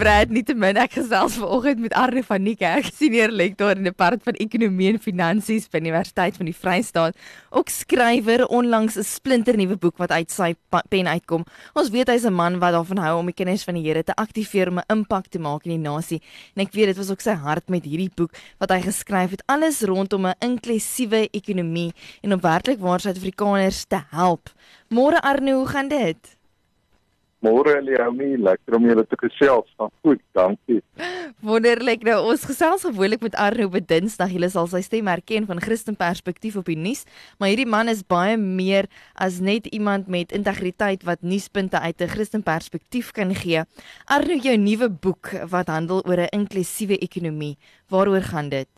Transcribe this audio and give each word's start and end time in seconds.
Brad 0.00 0.30
nie 0.32 0.40
te 0.40 0.54
min 0.56 0.78
ek 0.80 0.94
gesels 0.96 1.34
vanoggend 1.36 1.82
met 1.84 1.92
Arne 1.98 2.22
van 2.24 2.40
Niekerk, 2.40 2.86
senior 2.96 3.28
lektor 3.36 3.74
in 3.74 3.82
die 3.82 3.90
departement 3.90 4.30
van 4.30 4.38
ekonomie 4.40 4.86
en 4.94 4.98
finansies 5.02 5.66
by 5.68 5.82
Universiteit 5.82 6.38
van 6.40 6.48
die 6.48 6.54
Vrystaat, 6.56 7.18
ook 7.52 7.68
skrywer 7.68 8.46
onlangs 8.48 8.96
'n 8.96 9.04
splinternuwe 9.04 9.76
boek 9.76 9.98
wat 10.00 10.14
uit 10.16 10.30
sy 10.32 10.54
pen 10.88 11.06
uitkom. 11.06 11.44
Ons 11.74 11.92
weet 11.92 12.08
hy's 12.08 12.24
'n 12.24 12.32
man 12.32 12.58
wat 12.60 12.72
daarvan 12.72 12.96
hou 12.96 13.18
om 13.18 13.26
die 13.26 13.36
kinders 13.36 13.64
van 13.64 13.74
die 13.74 13.84
Here 13.84 14.02
te 14.02 14.14
aktiveer 14.16 14.68
om 14.68 14.78
'n 14.78 14.88
impak 14.88 15.28
te 15.28 15.38
maak 15.38 15.66
in 15.66 15.76
die 15.76 15.90
nasie. 15.90 16.22
En 16.56 16.62
ek 16.62 16.72
weet 16.72 16.86
dit 16.86 16.96
was 16.96 17.10
ook 17.10 17.20
sy 17.20 17.34
hart 17.34 17.68
met 17.68 17.84
hierdie 17.84 18.10
boek 18.16 18.32
wat 18.58 18.70
hy 18.70 18.80
geskryf 18.80 19.30
het, 19.30 19.42
alles 19.46 19.82
rondom 19.82 20.26
'n 20.26 20.34
inklusiewe 20.40 21.28
ekonomie 21.30 21.92
en 22.22 22.32
om 22.32 22.40
werklik 22.40 22.80
waar 22.80 23.00
Suid-Afrikaners 23.00 23.84
te 23.84 24.00
help. 24.10 24.48
Môre 24.88 25.20
Arne, 25.20 25.52
hoe 25.52 25.66
gaan 25.66 25.88
dit? 25.88 26.39
Môre 27.40 27.78
Leonie, 27.80 28.36
lekker 28.36 28.74
om 28.76 28.84
julle 28.84 29.06
te 29.08 29.16
gesels. 29.16 29.68
Gaan 29.80 29.92
goed, 30.04 30.20
dankie. 30.36 30.82
Wonderlik. 31.40 32.02
Nou 32.04 32.18
ons 32.28 32.42
gesels 32.44 32.84
gewoonlik 32.84 33.22
met 33.24 33.38
Arno 33.40 33.70
op 33.70 33.78
Dinsdag. 33.88 34.34
Julle 34.34 34.50
sal 34.52 34.68
sy 34.68 34.82
stem 34.84 35.08
herken 35.08 35.46
van 35.48 35.62
Christen 35.64 35.96
Perspektief 35.96 36.58
op 36.60 36.68
die 36.68 36.76
nuus, 36.76 37.06
maar 37.40 37.48
hierdie 37.48 37.68
man 37.68 37.88
is 37.88 38.04
baie 38.04 38.36
meer 38.36 38.90
as 39.16 39.40
net 39.40 39.70
iemand 39.72 40.12
met 40.12 40.36
integriteit 40.36 41.08
wat 41.08 41.24
nuuspunte 41.24 41.80
uit 41.80 42.02
'n 42.02 42.12
Christen 42.12 42.42
Perspektief 42.44 43.10
kan 43.16 43.34
gee. 43.34 43.64
Arno, 44.04 44.36
jou 44.36 44.56
nuwe 44.56 44.90
boek 44.90 45.32
wat 45.48 45.72
handel 45.72 46.04
oor 46.04 46.20
'n 46.20 46.36
inklusiewe 46.36 46.98
ekonomie. 46.98 47.56
Waaroor 47.88 48.20
gaan 48.22 48.48
dit? 48.48 48.68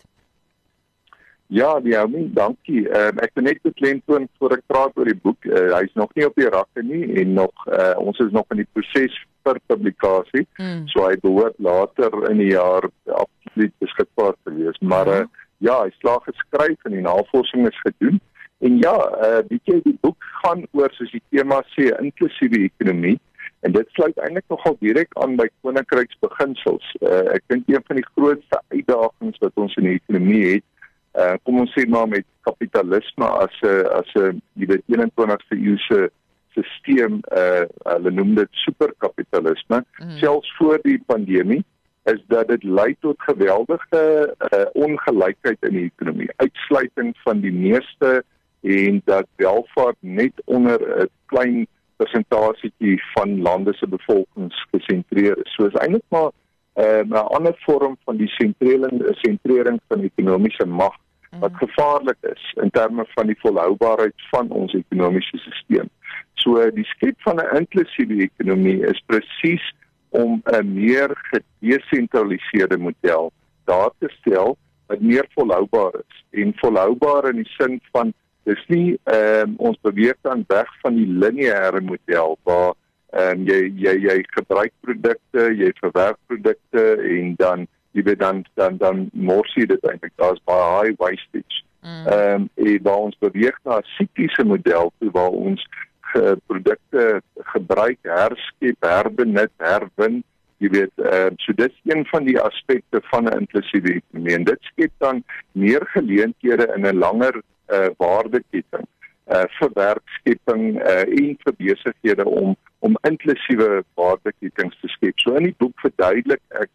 Ja, 1.52 1.78
nee, 1.82 2.30
dankie. 2.32 2.86
Uh, 2.88 3.10
ek 3.20 3.34
wil 3.36 3.44
net 3.44 3.58
beklemtoon 3.60 4.24
voor 4.40 4.54
ek 4.56 4.62
praat 4.72 4.94
oor 4.96 5.08
die 5.10 5.18
boek. 5.20 5.44
Uh, 5.44 5.66
Hy's 5.74 5.92
nog 6.00 6.14
nie 6.16 6.24
op 6.24 6.38
die 6.40 6.48
rakke 6.48 6.80
nie 6.80 7.02
en 7.20 7.34
nog 7.36 7.66
uh, 7.68 7.92
ons 8.00 8.16
is 8.24 8.32
nog 8.32 8.48
in 8.54 8.62
die 8.62 8.68
proses 8.72 9.18
vir 9.44 9.60
publikasie. 9.68 10.46
Mm. 10.56 10.86
So 10.94 11.04
hy 11.04 11.18
behoort 11.20 11.60
later 11.60 12.16
in 12.30 12.40
die 12.40 12.54
jaar 12.54 12.88
absoluut 13.18 13.76
beskikbaar 13.84 14.32
te 14.46 14.54
wees. 14.56 14.80
Maar 14.80 15.12
uh, 15.12 15.20
ja, 15.60 15.76
hy 15.82 15.92
slaag 15.98 16.24
geskryf 16.30 16.88
en 16.88 16.96
die 16.96 17.04
navorsing 17.04 17.68
is 17.68 17.84
gedoen. 17.84 18.16
En 18.64 18.80
ja, 18.80 18.96
uh 18.96 19.44
weet 19.52 19.74
jy 19.74 19.78
die 19.84 19.96
boek 20.00 20.32
gaan 20.40 20.64
oor 20.72 20.96
soos 20.96 21.12
die 21.12 21.24
tema 21.34 21.60
sê 21.76 21.92
inklusiewe 21.98 22.64
ekonomie 22.70 23.18
en 23.66 23.76
dit 23.76 23.96
sluit 23.98 24.16
eintlik 24.24 24.48
nogal 24.48 24.80
direk 24.80 25.12
aan 25.20 25.36
by 25.36 25.50
koninkryksbeginsels. 25.66 26.96
Uh 27.04 27.26
ek 27.36 27.44
dink 27.52 27.68
een 27.68 27.84
van 27.90 28.00
die 28.00 28.10
grootste 28.14 28.64
uitdagings 28.72 29.42
wat 29.44 29.66
ons 29.66 29.76
in 29.82 29.92
die 29.92 29.98
ekonomie 30.00 30.44
het 30.54 30.68
uh, 31.18 31.34
kom 31.42 31.60
ons 31.60 31.72
sê 31.76 31.86
maar 31.88 32.08
met 32.08 32.26
kapitalisme 32.48 33.26
as 33.44 33.54
'n 33.62 33.86
as 34.00 34.10
'n 34.16 34.42
jy 34.54 34.66
weet 34.66 34.84
21ste 34.86 35.56
eeu 35.56 35.76
se 35.88 36.10
stelsel 36.52 37.20
uh 37.32 37.64
hulle 37.92 38.10
noem 38.10 38.34
dit 38.34 38.48
superkapitalisme 38.64 39.84
mm. 39.84 40.16
selfs 40.20 40.56
voor 40.58 40.78
die 40.82 41.00
pandemie 41.06 41.64
is 42.04 42.20
dat 42.26 42.48
dit 42.48 42.62
lei 42.62 42.96
tot 43.00 43.22
geweldige 43.22 44.34
uh, 44.38 44.66
ongelykheid 44.72 45.58
in 45.60 45.76
die 45.78 45.84
ekonomie 45.94 46.30
uitsluiting 46.36 47.14
van 47.24 47.40
die 47.40 47.52
meeste 47.52 48.24
en 48.60 49.00
dat 49.04 49.26
welvaart 49.36 49.96
net 50.00 50.42
onder 50.44 50.78
'n 51.02 51.08
klein 51.26 51.66
persentasie 51.96 53.02
van 53.14 53.42
lande 53.42 53.74
se 53.74 53.88
bevolkings 53.88 54.66
gesentreer 54.70 55.38
is. 55.44 55.54
So 55.54 55.66
is 55.66 55.78
eintlik 55.78 56.04
maar 56.08 56.30
uh, 56.74 57.02
'n 57.06 57.12
ander 57.12 57.54
vorm 57.58 57.96
van 58.04 58.16
die 58.16 58.28
sentrering 58.28 59.02
sentrering 59.20 59.80
van 59.88 60.00
ekonomiese 60.00 60.66
mag 60.66 60.96
wat 61.40 61.52
gevaarlik 61.54 62.16
is 62.20 62.52
in 62.62 62.70
terme 62.70 63.04
van 63.14 63.26
die 63.26 63.38
volhoubaarheid 63.40 64.26
van 64.30 64.50
ons 64.50 64.74
ekonomiese 64.74 65.38
stelsel. 65.38 65.88
So 66.34 66.70
die 66.74 66.84
skep 66.84 67.20
van 67.22 67.38
'n 67.40 67.56
inklusiewe 67.56 68.22
ekonomie 68.22 68.82
is 68.86 69.02
presies 69.06 69.64
om 70.08 70.42
'n 70.44 70.74
meer 70.74 71.10
gedesentraliseerde 71.32 72.78
model 72.78 73.32
daar 73.64 73.90
te 73.98 74.08
stel 74.20 74.56
wat 74.86 75.00
meer 75.00 75.26
volhoubaar 75.34 75.94
is 75.94 76.24
en 76.30 76.52
volhoubaar 76.56 77.28
in 77.30 77.36
die 77.36 77.50
sin 77.58 77.80
van 77.92 78.12
dis 78.42 78.64
nie 78.66 78.98
ehm 79.04 79.48
um, 79.48 79.54
ons 79.56 79.78
beweeg 79.80 80.18
dan 80.20 80.44
weg 80.48 80.70
van 80.80 80.94
die 80.94 81.06
lineêre 81.06 81.80
model 81.80 82.38
waar 82.42 82.74
ehm 83.10 83.40
um, 83.40 83.44
jy 83.46 83.60
jy 83.76 83.94
jy 84.08 84.24
gebruik 84.36 84.72
produkte, 84.80 85.54
jy 85.54 85.70
verwerk 85.80 86.18
produkte 86.26 86.84
en 87.16 87.34
dan 87.36 87.66
jy 87.92 88.02
weet 88.02 88.18
dan 88.18 88.44
dan 88.54 88.76
dan 88.76 89.08
mors 89.12 89.54
jy 89.54 89.66
dit 89.66 89.88
eintlik 89.88 90.12
daar's 90.16 90.40
baie 90.48 90.66
high 90.78 90.98
wastage. 90.98 91.62
Mm. 91.82 92.06
Ehm 92.06 92.40
mm. 92.40 92.42
um, 92.42 92.48
en 92.54 92.82
waar 92.82 93.06
ons 93.08 93.18
beweeg 93.18 93.58
na 93.64 93.78
'n 93.78 93.88
sikliese 93.98 94.44
model 94.44 94.92
toe 94.98 95.10
waar 95.10 95.30
ons 95.30 95.66
ge 96.00 96.36
produkte 96.46 97.22
gebruik, 97.54 97.98
herskep, 98.02 98.76
herbenut, 98.80 99.52
herwin. 99.56 100.22
Jy 100.56 100.68
weet, 100.68 100.92
ehm 100.96 101.32
uh, 101.32 101.38
so 101.44 101.52
dis 101.52 101.74
een 101.84 102.04
van 102.06 102.24
die 102.24 102.40
aspekte 102.40 103.00
van 103.10 103.24
'n 103.24 103.38
inklusiewe 103.38 103.94
ekonomie 104.00 104.34
en 104.34 104.44
dit 104.44 104.60
skep 104.60 104.92
dan 104.98 105.24
meer 105.52 105.86
geleenthede 105.94 106.72
in 106.76 106.86
'n 106.86 106.98
langer 106.98 107.42
uh, 107.68 107.88
waardeketting 107.96 108.86
uh 109.30 109.46
vir 109.58 109.70
werkskepping 109.74 110.62
uh 110.82 111.06
en 111.06 111.36
vir 111.44 111.54
besighede 111.56 112.24
om 112.24 112.56
om 112.78 112.96
inklusiewe 113.08 113.84
waardeketings 113.94 114.80
te 114.80 114.88
skep. 114.88 115.18
So 115.20 115.34
in 115.34 115.44
die 115.50 115.58
boek 115.58 115.78
verduidelik 115.80 116.42
ek 116.48 116.70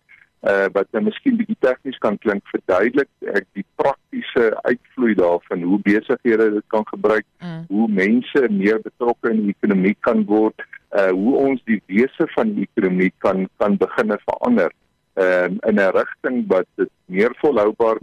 uh 0.47 0.67
wat 0.73 0.87
nou 0.95 1.03
miskien 1.07 1.37
bietjie 1.39 1.57
tegnies 1.65 1.99
kan 2.03 2.17
klink 2.23 2.43
verduidelik 2.53 3.09
ek 3.33 3.45
die 3.57 3.65
praktiese 3.81 4.49
uitvloei 4.63 5.15
daarvan 5.19 5.65
hoe 5.69 5.79
besighede 5.83 6.49
dit 6.55 6.67
kan 6.73 6.85
gebruik 6.91 7.25
mm. 7.41 7.63
hoe 7.69 7.87
mense 8.01 8.43
meer 8.49 8.81
betrokke 8.83 9.33
in 9.33 9.45
die 9.45 9.55
ekonomie 9.57 9.95
kan 10.07 10.25
word 10.29 10.65
uh 10.95 11.11
hoe 11.11 11.35
ons 11.43 11.63
die 11.69 11.81
wese 11.91 12.29
van 12.35 12.53
die 12.55 12.67
ekonomie 12.69 13.13
kan 13.25 13.47
kan 13.61 13.79
beginne 13.81 14.19
verander 14.25 14.71
um, 15.17 15.57
in 15.69 15.79
'n 15.79 15.91
rigting 15.99 16.45
wat 16.47 16.67
dit 16.75 16.91
meer 17.05 17.33
volhoubaar 17.41 17.97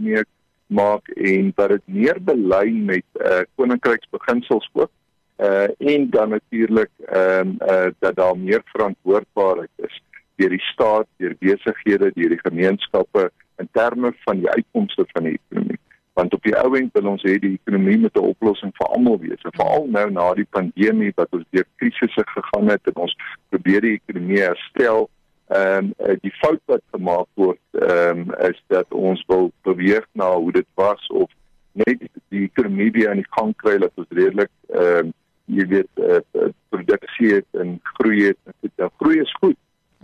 maak 0.67 1.07
en 1.07 1.51
dat 1.55 1.69
dit 1.69 1.81
meer 1.85 2.17
belyn 2.21 2.85
met 2.85 3.05
uh 3.21 3.41
koninkryksbeginsels 3.55 4.69
ook 4.73 4.91
uh 5.37 5.67
en 5.77 6.09
dan 6.09 6.29
natuurlik 6.29 6.89
ehm 7.05 7.47
um, 7.47 7.57
uh 7.69 7.89
dat 7.99 8.15
daar 8.15 8.37
meer 8.37 8.61
verantwoordbaarheid 8.65 9.69
is 9.75 10.01
deur 10.35 10.49
die 10.49 10.65
staat, 10.71 11.07
deur 11.17 11.35
besighede, 11.39 12.11
deur 12.15 12.29
die 12.35 12.43
gemeenskappe 12.43 13.29
in 13.61 13.69
terme 13.71 14.13
van 14.25 14.39
die 14.43 14.49
uitkomste 14.49 15.05
van 15.13 15.29
die 15.29 15.39
ekonomie. 15.39 15.79
Want 16.15 16.33
op 16.33 16.43
die 16.47 16.55
ou 16.55 16.69
end 16.79 16.93
wil 16.95 17.09
ons 17.11 17.23
hê 17.27 17.35
die 17.43 17.57
ekonomie 17.57 17.97
moet 17.99 18.17
'n 18.17 18.31
oplossing 18.31 18.71
vir 18.77 18.87
almal 18.95 19.19
wees, 19.19 19.47
veral 19.47 19.87
nou 19.87 20.09
na 20.11 20.33
die 20.33 20.47
pandemie 20.57 21.11
wat 21.15 21.27
ons 21.31 21.45
deur 21.49 21.67
krisisse 21.75 22.23
gegaan 22.35 22.69
het 22.71 22.87
en 22.87 23.01
ons 23.07 23.15
probeer 23.49 23.81
die 23.81 23.99
ekonomie 23.99 24.41
herstel. 24.41 25.09
Ehm 25.47 25.91
um, 25.99 26.17
die 26.21 26.33
fout 26.41 26.61
wat 26.65 26.81
gemaak 26.91 27.27
word 27.33 27.59
ehm 27.71 28.19
um, 28.19 28.35
is 28.49 28.61
dat 28.67 28.87
ons 28.89 29.23
wil 29.27 29.51
beweeg 29.61 30.07
na 30.13 30.31
hoe 30.33 30.51
dit 30.51 30.67
was 30.73 31.07
of 31.07 31.29
net 31.71 31.99
die 32.29 32.47
ekonomie 32.47 32.91
weer 32.91 33.09
aan 33.09 33.21
die 33.21 33.33
gang 33.35 33.55
kry 33.55 33.77
dat 33.77 33.91
ons 33.95 34.07
redelik 34.09 34.51
ehm 34.69 35.05
um, 35.05 35.13
jy 35.45 35.65
weet 35.69 36.01
uh, 36.01 36.49
produksie 36.73 37.33
het 37.35 37.59
en 37.61 37.79
groei 37.83 38.23
het. 38.31 38.37
Dit 38.65 38.71
nou 38.81 38.89
groei 38.97 39.19
is 39.21 39.33
goed, 39.41 39.57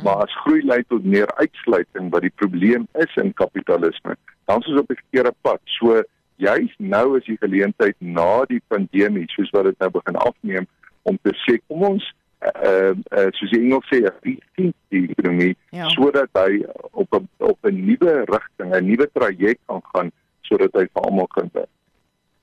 Maar 0.04 0.24
as 0.26 0.38
groei 0.44 0.64
lei 0.66 0.84
tot 0.88 1.06
meer 1.06 1.30
uitsluiting 1.36 2.10
wat 2.14 2.22
die 2.22 2.34
probleem 2.36 2.88
is 2.94 3.16
in 3.22 3.34
kapitalisme, 3.34 4.16
dan 4.46 4.60
is 4.60 4.72
ons 4.72 4.82
op 4.82 4.88
die 4.88 4.98
verkeerde 4.98 5.34
pad. 5.42 5.62
So 5.78 6.02
juist 6.42 6.80
nou 6.80 7.18
is 7.18 7.28
die 7.30 7.38
geleentheid 7.40 7.96
na 8.00 8.46
die 8.50 8.62
pandemie, 8.68 9.28
soos 9.36 9.52
wat 9.54 9.70
dit 9.70 9.78
nou 9.84 9.92
begin 9.94 10.18
afneem 10.26 10.68
om 11.10 11.20
te 11.22 11.34
sê 11.46 11.60
kom 11.68 11.86
ons 11.94 12.08
uh 12.42 12.94
uh 13.14 13.28
soos 13.38 13.52
die 13.54 13.62
Engels 13.62 13.86
sê, 13.92 14.00
rethink 14.02 14.74
die 14.90 15.04
ekonomie 15.14 15.54
ja. 15.70 15.90
sodat 15.94 16.32
hy 16.34 16.64
op 16.92 17.14
'n 17.14 17.28
op 17.38 17.70
'n 17.70 17.86
nuwe 17.86 18.16
rigting, 18.26 18.74
'n 18.74 18.88
nuwe 18.88 19.10
traject 19.14 19.62
kan 19.70 19.82
gaan 19.94 20.12
sodat 20.42 20.74
hy 20.74 20.88
vir 20.90 21.04
almal 21.06 21.28
kan 21.28 21.50
werk. 21.54 21.70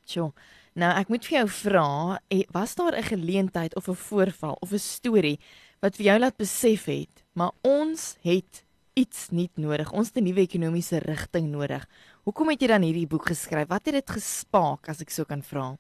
Sjoe. 0.07 0.31
Nou 0.79 0.93
ek 0.95 1.09
moet 1.09 1.27
vir 1.27 1.39
jou 1.39 1.49
vra, 1.49 2.21
eh, 2.31 2.47
was 2.53 2.75
daar 2.75 2.95
'n 2.95 3.03
geleentheid 3.03 3.75
of 3.75 3.89
'n 3.89 3.95
voorval 3.95 4.57
of 4.61 4.73
'n 4.73 4.79
storie 4.79 5.39
wat 5.81 5.97
vir 5.97 6.07
jou 6.07 6.19
laat 6.19 6.37
besef 6.37 6.85
het 6.85 7.25
maar 7.39 7.55
ons 7.63 8.17
het 8.27 8.65
iets 8.99 9.29
nie 9.31 9.49
nodig. 9.55 9.93
Ons 9.95 10.11
het 10.11 10.19
'n 10.19 10.27
nuwe 10.27 10.43
ekonomiese 10.43 10.99
rigting 10.99 11.51
nodig. 11.51 11.87
Hoekom 12.27 12.49
het 12.49 12.61
jy 12.61 12.69
dan 12.69 12.83
hierdie 12.83 13.07
boek 13.07 13.27
geskryf? 13.27 13.69
Wat 13.69 13.87
het 13.87 13.95
dit 13.95 14.11
gespaak 14.11 14.89
as 14.89 15.01
ek 15.01 15.11
so 15.11 15.25
kan 15.25 15.43
vra? 15.43 15.77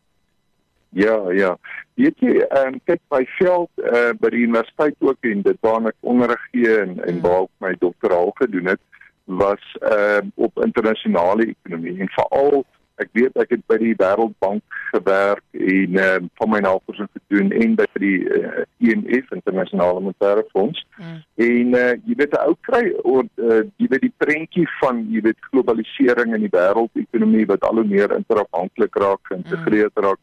Ja, 0.90 1.30
ja. 1.30 1.58
Weet 1.94 2.18
jy, 2.18 2.38
ehm 2.38 2.74
um, 2.74 2.80
kyk 2.84 3.00
by 3.08 3.24
veld 3.38 3.70
eh 3.76 4.08
uh, 4.08 4.12
by 4.20 4.30
die 4.30 4.46
universiteit 4.46 4.96
ook 4.98 5.18
en 5.20 5.42
dit 5.42 5.58
waarna 5.60 5.88
ek 5.88 5.96
onderrig 6.00 6.40
gee 6.52 6.78
en 6.78 7.04
en 7.04 7.18
hmm. 7.18 7.20
waar 7.20 7.42
ek 7.42 7.50
my 7.58 7.74
doktoraal 7.78 8.30
gedoen 8.34 8.66
het, 8.66 8.80
was 9.24 9.76
ehm 9.80 10.26
uh, 10.26 10.44
op 10.46 10.64
internasionale 10.64 11.46
ekonomie 11.46 12.00
en 12.00 12.08
veral 12.08 12.64
ek 13.02 13.10
weet 13.16 13.36
ek 13.42 13.52
het 13.54 13.64
by 13.70 13.78
die 13.80 13.94
Wêreldbank 13.98 14.78
gewerk 14.90 15.44
en 15.52 15.98
uh, 15.98 16.16
van 16.40 16.50
my 16.52 16.60
navorsing 16.64 17.08
gedoen 17.14 17.52
en 17.62 17.74
by 17.78 17.86
die 18.02 18.18
uh, 18.24 18.64
IMF 18.82 19.32
internasionale 19.36 20.00
monetaire 20.00 20.44
fonds 20.52 20.80
mm. 20.98 21.18
en 21.48 21.76
uh, 21.78 21.92
jy 22.08 22.16
weet 22.20 22.34
'n 22.34 22.46
ou 22.50 22.56
kry 22.68 22.82
oor 23.02 23.26
uh, 23.36 23.62
jy 23.78 23.90
weet 23.92 24.06
die 24.06 24.14
prentjie 24.24 24.66
van 24.80 25.04
jy 25.12 25.22
weet 25.28 25.50
globalisering 25.50 26.34
in 26.34 26.46
die 26.46 26.54
wêreldekonomie 26.54 27.46
wat 27.52 27.66
al 27.68 27.82
hoe 27.82 27.88
meer 27.88 28.16
interafhanklik 28.16 28.98
raak 29.04 29.34
en 29.34 29.44
integreer 29.44 29.92
mm. 29.94 30.04
raak 30.08 30.20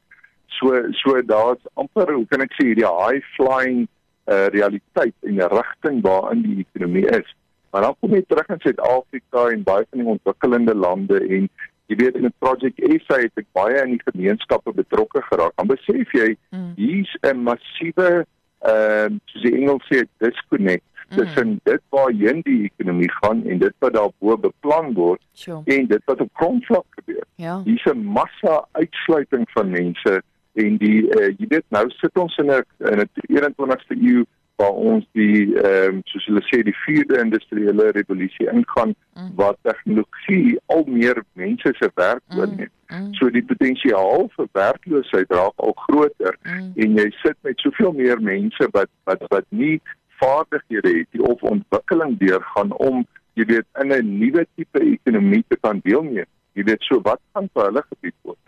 so 0.60 0.84
so 1.02 1.22
daar's 1.22 1.64
amper 1.76 2.14
hoe 2.14 2.28
kan 2.32 2.44
ek 2.46 2.54
sê 2.58 2.70
hierdie 2.72 2.92
high 3.00 3.24
flying 3.38 3.88
uh, 4.28 4.48
realiteit 4.58 5.16
en 5.24 5.40
'n 5.40 5.52
rigting 5.60 6.04
waarin 6.04 6.44
die 6.44 6.66
ekonomie 6.68 7.08
is 7.20 7.36
maar 7.72 7.84
dan 7.84 7.96
kom 8.00 8.14
jy 8.16 8.24
terug 8.24 8.48
in 8.48 8.62
Suid-Afrika 8.64 9.50
en 9.52 9.64
baie 9.68 9.84
van 9.90 10.00
die 10.00 10.12
ontwikkelende 10.12 10.76
lande 10.76 11.18
en 11.38 11.50
jy 11.88 11.96
weet 11.96 12.16
in 12.16 12.26
'n 12.26 12.34
projek 12.40 12.80
SA 13.06 13.20
het 13.22 13.32
ek 13.38 13.48
baie 13.54 13.84
in 13.84 13.98
die 13.98 14.06
gemeenskappe 14.06 14.74
betrokke 14.74 15.22
geraak. 15.22 15.54
Dan 15.56 15.68
besef 15.68 16.12
jy 16.14 16.36
mm. 16.52 16.74
hier's 16.76 17.14
'n 17.22 17.44
massiewe 17.44 18.26
ehm 18.66 19.14
uh, 19.14 19.20
soos 19.26 19.44
die 19.44 19.56
Engels 19.56 19.86
sê 19.92 20.06
disconnect 20.18 20.84
mm. 21.10 21.18
tussen 21.18 21.60
dit 21.64 21.82
waarheen 21.90 22.42
die 22.42 22.64
ekonomie 22.72 23.12
gaan 23.22 23.44
en 23.46 23.60
dit 23.60 23.74
wat 23.80 23.94
daarbo 23.94 24.38
beplan 24.38 24.94
word 24.94 25.22
sure. 25.34 25.62
en 25.66 25.88
dit 25.88 26.02
wat 26.06 26.22
op 26.22 26.30
grondvlak 26.34 26.86
gebeur. 26.90 27.26
Ja. 27.36 27.62
Hier's 27.64 27.86
'n 27.86 28.04
massa 28.04 28.66
uitsluiting 28.72 29.46
van 29.54 29.70
mense 29.70 30.22
en 30.54 30.78
die 30.78 31.04
uh, 31.20 31.34
jy 31.38 31.46
weet 31.48 31.66
nou 31.70 31.90
sit 31.90 32.18
ons 32.18 32.38
in 32.38 32.52
'n 32.52 32.64
in 32.80 33.00
'n 33.00 33.10
21ste 33.28 33.96
eeu 34.02 34.26
waar 34.56 34.72
ons 34.72 35.06
die 35.12 35.56
ehm 35.60 35.98
um, 35.98 36.02
soos 36.12 36.26
hulle 36.30 36.42
sê 36.48 36.62
die 36.64 36.76
vierde 36.86 37.20
industriële 37.20 37.90
revolusie 37.98 38.48
ingaan 38.52 38.94
mm. 38.96 39.34
waar 39.40 39.58
tegnologie 39.68 40.56
al 40.76 40.86
meer 40.88 41.20
mense 41.34 41.74
se 41.80 41.90
werk 41.96 42.24
mm. 42.30 42.40
oorneem. 42.40 42.72
Mm. 42.88 43.10
So 43.20 43.30
die 43.36 43.44
potensiaal 43.44 44.30
vir 44.38 44.48
werkloosheid 44.60 45.36
raak 45.40 45.68
al 45.68 45.76
groter 45.88 46.40
mm. 46.44 46.72
en 46.86 46.98
jy 47.02 47.10
sit 47.20 47.38
met 47.48 47.66
soveel 47.66 47.92
meer 48.00 48.24
mense 48.32 48.70
wat 48.78 48.92
wat 49.12 49.28
wat 49.36 49.50
nie 49.50 49.76
vaardighede 50.24 50.96
het 51.02 51.22
of 51.34 51.44
ontwikkeling 51.44 52.16
deurgaan 52.24 52.72
om 52.80 53.04
jy 53.36 53.50
weet 53.52 53.84
in 53.84 53.92
'n 53.92 54.18
nuwe 54.20 54.48
tipe 54.56 54.80
ekonomie 54.80 55.44
te 55.48 55.60
kan 55.60 55.84
deelneem. 55.84 56.32
Jy 56.56 56.64
weet 56.64 56.84
so 56.88 57.02
wat 57.04 57.20
gaan 57.34 57.50
vir 57.54 57.66
hulle 57.68 57.84
gebied 57.92 58.16
word. 58.24 58.40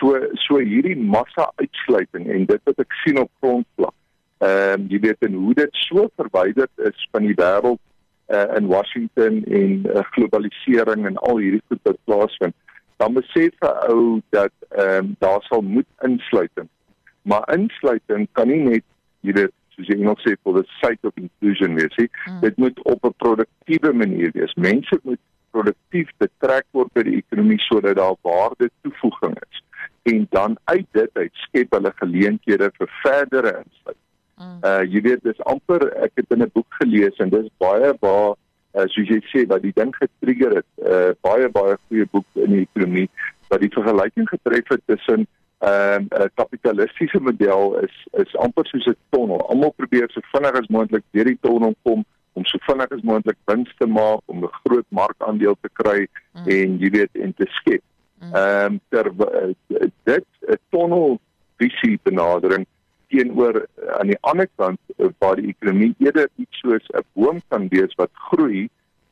So 0.00 0.16
so 0.48 0.56
hierdie 0.56 0.96
massa 0.96 1.52
uitsluiting 1.60 2.30
en 2.32 2.46
dit 2.46 2.60
wat 2.64 2.78
ek 2.78 3.02
sien 3.04 3.20
op 3.20 3.30
grondvlak 3.42 3.94
ehm 4.40 4.80
um, 4.80 4.88
jy 4.88 4.98
weet 5.04 5.26
en 5.26 5.34
hoe 5.36 5.54
dit 5.54 5.80
so 5.84 6.08
verwyderd 6.16 6.84
is 6.88 7.08
van 7.12 7.26
die 7.28 7.36
wêreld 7.36 7.80
uh, 8.32 8.56
in 8.56 8.66
Washington 8.66 9.44
en 9.44 9.86
uh, 9.86 10.04
globalisering 10.14 11.06
en 11.06 11.16
al 11.28 11.42
hierdie 11.42 11.62
goed 11.68 11.80
wat 11.88 11.98
plaasvind 12.04 12.56
dan 13.02 13.16
besef 13.16 13.52
'n 13.60 13.76
ou 13.92 14.20
dat 14.36 14.52
ehm 14.68 15.04
um, 15.04 15.16
daar 15.18 15.42
sal 15.42 15.62
moet 15.62 15.90
insluiting. 16.08 16.68
Maar 17.22 17.52
insluiting 17.58 18.28
kan 18.32 18.48
nie 18.48 18.62
net 18.62 18.84
jy 19.20 19.32
weet 19.32 19.52
soos 19.74 19.86
jy 19.92 19.96
nog 20.00 20.20
sê 20.20 20.36
for 20.42 20.54
the 20.56 20.64
sake 20.80 21.00
of 21.08 21.12
inclusion 21.14 21.74
wees 21.74 21.96
nie. 21.96 22.08
Hmm. 22.24 22.40
dit 22.40 22.56
moet 22.56 22.82
op 22.82 23.04
'n 23.04 23.14
produktiewe 23.16 23.92
manier 23.92 24.30
wees. 24.32 24.54
Mense 24.54 25.00
moet 25.02 25.22
produktief 25.50 26.08
betrek 26.16 26.66
word 26.70 26.92
by 26.92 27.02
die 27.02 27.16
ekonomie 27.16 27.60
sodat 27.60 27.96
daar 27.96 28.16
waarde 28.22 28.70
toevoeging 28.82 29.36
is. 29.50 29.64
En 30.02 30.26
dan 30.30 30.58
uit 30.64 30.86
dit 30.90 31.10
uit 31.12 31.34
skep 31.34 31.72
hulle 31.72 31.92
geleenthede 31.96 32.70
vir 32.78 32.88
verdere 33.02 33.52
insluiting 33.64 33.99
Mm. 34.40 34.60
Uh 34.64 34.82
jy 34.88 35.00
weet 35.04 35.24
dis 35.24 35.42
amper 35.52 35.82
ek 36.00 36.12
het 36.14 36.30
in 36.32 36.42
'n 36.42 36.50
boek 36.54 36.78
gelees 36.80 37.16
en 37.20 37.28
dis 37.28 37.48
baie 37.58 37.92
baie 38.00 38.30
uh, 38.74 38.86
soos 38.86 39.08
jy 39.08 39.20
sê 39.32 39.44
wat 39.50 39.62
die 39.62 39.74
ding 39.76 39.92
getrigger 39.96 40.56
het. 40.60 40.70
Uh 40.80 41.12
baie 41.20 41.48
baie 41.48 41.76
goeie 41.88 42.06
boek 42.10 42.26
in 42.34 42.56
die 42.56 42.64
ekonomie 42.68 43.08
wat 43.50 43.60
die 43.60 43.74
vergelyking 43.74 44.28
getref 44.28 44.68
het 44.68 44.82
tussen 44.86 45.26
ehm, 45.58 46.06
'n 46.08 46.22
uh, 46.22 46.28
kapitalistiese 46.34 47.20
model 47.20 47.76
is 47.84 47.96
is 48.22 48.36
amper 48.36 48.66
soos 48.66 48.86
'n 48.86 48.96
tonnel. 49.10 49.44
Almal 49.48 49.76
probeer 49.76 50.08
so 50.10 50.20
vinnig 50.32 50.56
as 50.60 50.68
moontlik 50.68 51.04
deur 51.10 51.24
die 51.24 51.38
tonnel 51.40 51.74
kom 51.82 52.04
om 52.32 52.44
so 52.44 52.58
vinnig 52.60 52.90
as 52.90 53.02
moontlik 53.02 53.36
wins 53.44 53.74
te 53.78 53.86
maak 53.86 54.20
om 54.26 54.44
'n 54.44 54.58
groot 54.64 54.86
markandeel 54.88 55.56
te 55.60 55.68
kry 55.72 56.06
mm. 56.34 56.46
en 56.46 56.78
jy 56.78 56.90
weet 56.90 57.14
en 57.14 57.34
te 57.34 57.46
skep. 57.60 57.82
Ehm 58.20 58.32
mm. 58.32 58.72
um, 58.72 58.80
ter 58.88 59.06
uh, 59.06 59.84
dit 60.02 60.26
'n 60.48 60.58
tonnel 60.70 61.20
visie 61.56 62.00
benadering 62.02 62.66
teenoor 63.10 63.60
eh, 63.60 63.98
aan 63.98 64.12
die 64.12 64.18
ander 64.20 64.48
kant 64.60 64.80
eh, 64.96 65.10
waar 65.18 65.36
die 65.40 65.50
ekonomie 65.52 65.94
eerder 65.98 66.28
iets 66.36 66.62
soos 66.62 66.86
'n 66.94 67.04
boom 67.12 67.42
kan 67.48 67.68
wees 67.68 67.94
wat 68.00 68.10
groei 68.30 68.68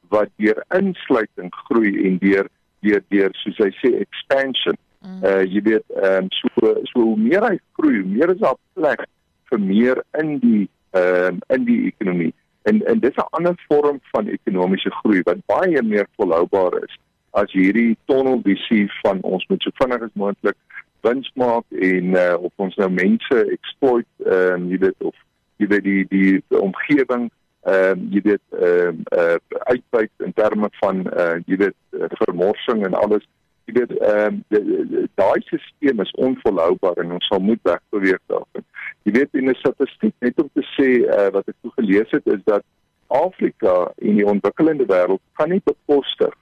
wat 0.09 0.31
deur 0.37 0.65
insluiting 0.81 1.51
groei 1.67 1.93
en 2.07 2.19
deur 2.19 2.49
deur 2.81 3.03
deur 3.09 3.31
soos 3.43 3.59
hy 3.59 3.71
sê 3.83 3.91
expansion. 4.01 4.77
Mm. 5.03 5.23
Uh 5.25 5.45
jy 5.45 5.63
weet 5.63 5.87
ehm 6.03 6.25
um, 6.25 6.29
so 6.31 6.75
so 6.91 7.01
hoe 7.01 7.17
meer 7.17 7.45
hy 7.51 7.57
groei, 7.79 8.03
meer 8.05 8.35
is 8.35 8.43
daar 8.43 8.59
plek 8.75 9.07
vir 9.51 9.61
meer 9.61 10.03
in 10.23 10.39
die 10.39 10.69
ehm 10.91 11.35
um, 11.35 11.43
in 11.57 11.65
die 11.65 11.81
ekonomie. 11.93 12.33
En 12.63 12.83
en 12.87 13.01
dis 13.01 13.17
'n 13.17 13.31
ander 13.31 13.55
vorm 13.69 14.01
van 14.13 14.29
ekonomiese 14.29 14.91
groei 14.91 15.23
wat 15.25 15.45
baie 15.47 15.83
meer 15.83 16.07
volhoubaar 16.17 16.83
is 16.85 16.99
as 17.31 17.53
hierdie 17.53 17.97
tonnelvisie 18.05 18.87
van 19.03 19.21
ons 19.23 19.47
moet 19.49 19.63
so 19.63 19.71
vinnig 19.81 20.03
as 20.03 20.15
moontlik 20.15 20.57
wins 21.01 21.31
maak 21.35 21.65
en 21.71 22.05
uh, 22.05 22.37
of 22.41 22.53
ons 22.57 22.77
nou 22.77 22.91
mense 22.91 23.41
exploit 23.55 24.09
ehm 24.27 24.63
um, 24.63 24.71
jy 24.73 24.79
weet 24.85 25.11
of 25.11 25.17
jy 25.57 25.67
weet 25.67 25.85
die 25.85 26.05
die, 26.11 26.33
die 26.49 26.61
omgewing 26.61 27.29
ehm 27.63 27.99
um, 27.99 28.07
jy 28.15 28.23
weet 28.25 28.61
ehm 28.61 28.89
um, 28.89 29.03
uh, 29.19 29.37
uitbuit 29.73 30.11
in 30.27 30.33
terme 30.33 30.71
van 30.81 31.05
uh, 31.13 31.37
jy 31.47 31.57
weet 31.65 31.77
uh, 31.91 32.09
vermorsing 32.23 32.85
en 32.87 32.95
alles. 32.95 33.27
Jy 33.69 33.75
weet 33.81 33.93
ehm 33.99 34.41
um, 34.49 35.07
daai 35.21 35.41
stelsel 35.45 36.03
is 36.05 36.15
onvolhoubaar 36.29 37.03
en 37.05 37.13
ons 37.19 37.27
sal 37.27 37.43
moet 37.45 37.63
wegbeweeg 37.63 38.23
daarvan. 38.27 38.67
Jy 39.03 39.13
weet 39.19 39.41
in 39.41 39.51
'n 39.51 39.61
statistiek 39.61 40.15
net 40.19 40.41
om 40.43 40.51
te 40.53 40.65
sê 40.77 40.89
uh, 41.05 41.31
wat 41.37 41.49
ek 41.49 41.59
toe 41.61 41.73
gelees 41.77 42.11
het 42.11 42.27
is 42.27 42.45
dat 42.45 42.65
Afrika 43.09 43.93
en 43.97 44.15
die 44.21 44.27
ontwikkelende 44.27 44.87
wêreld 44.87 45.23
kan 45.33 45.49
nie 45.49 45.63
bekostig 45.65 46.35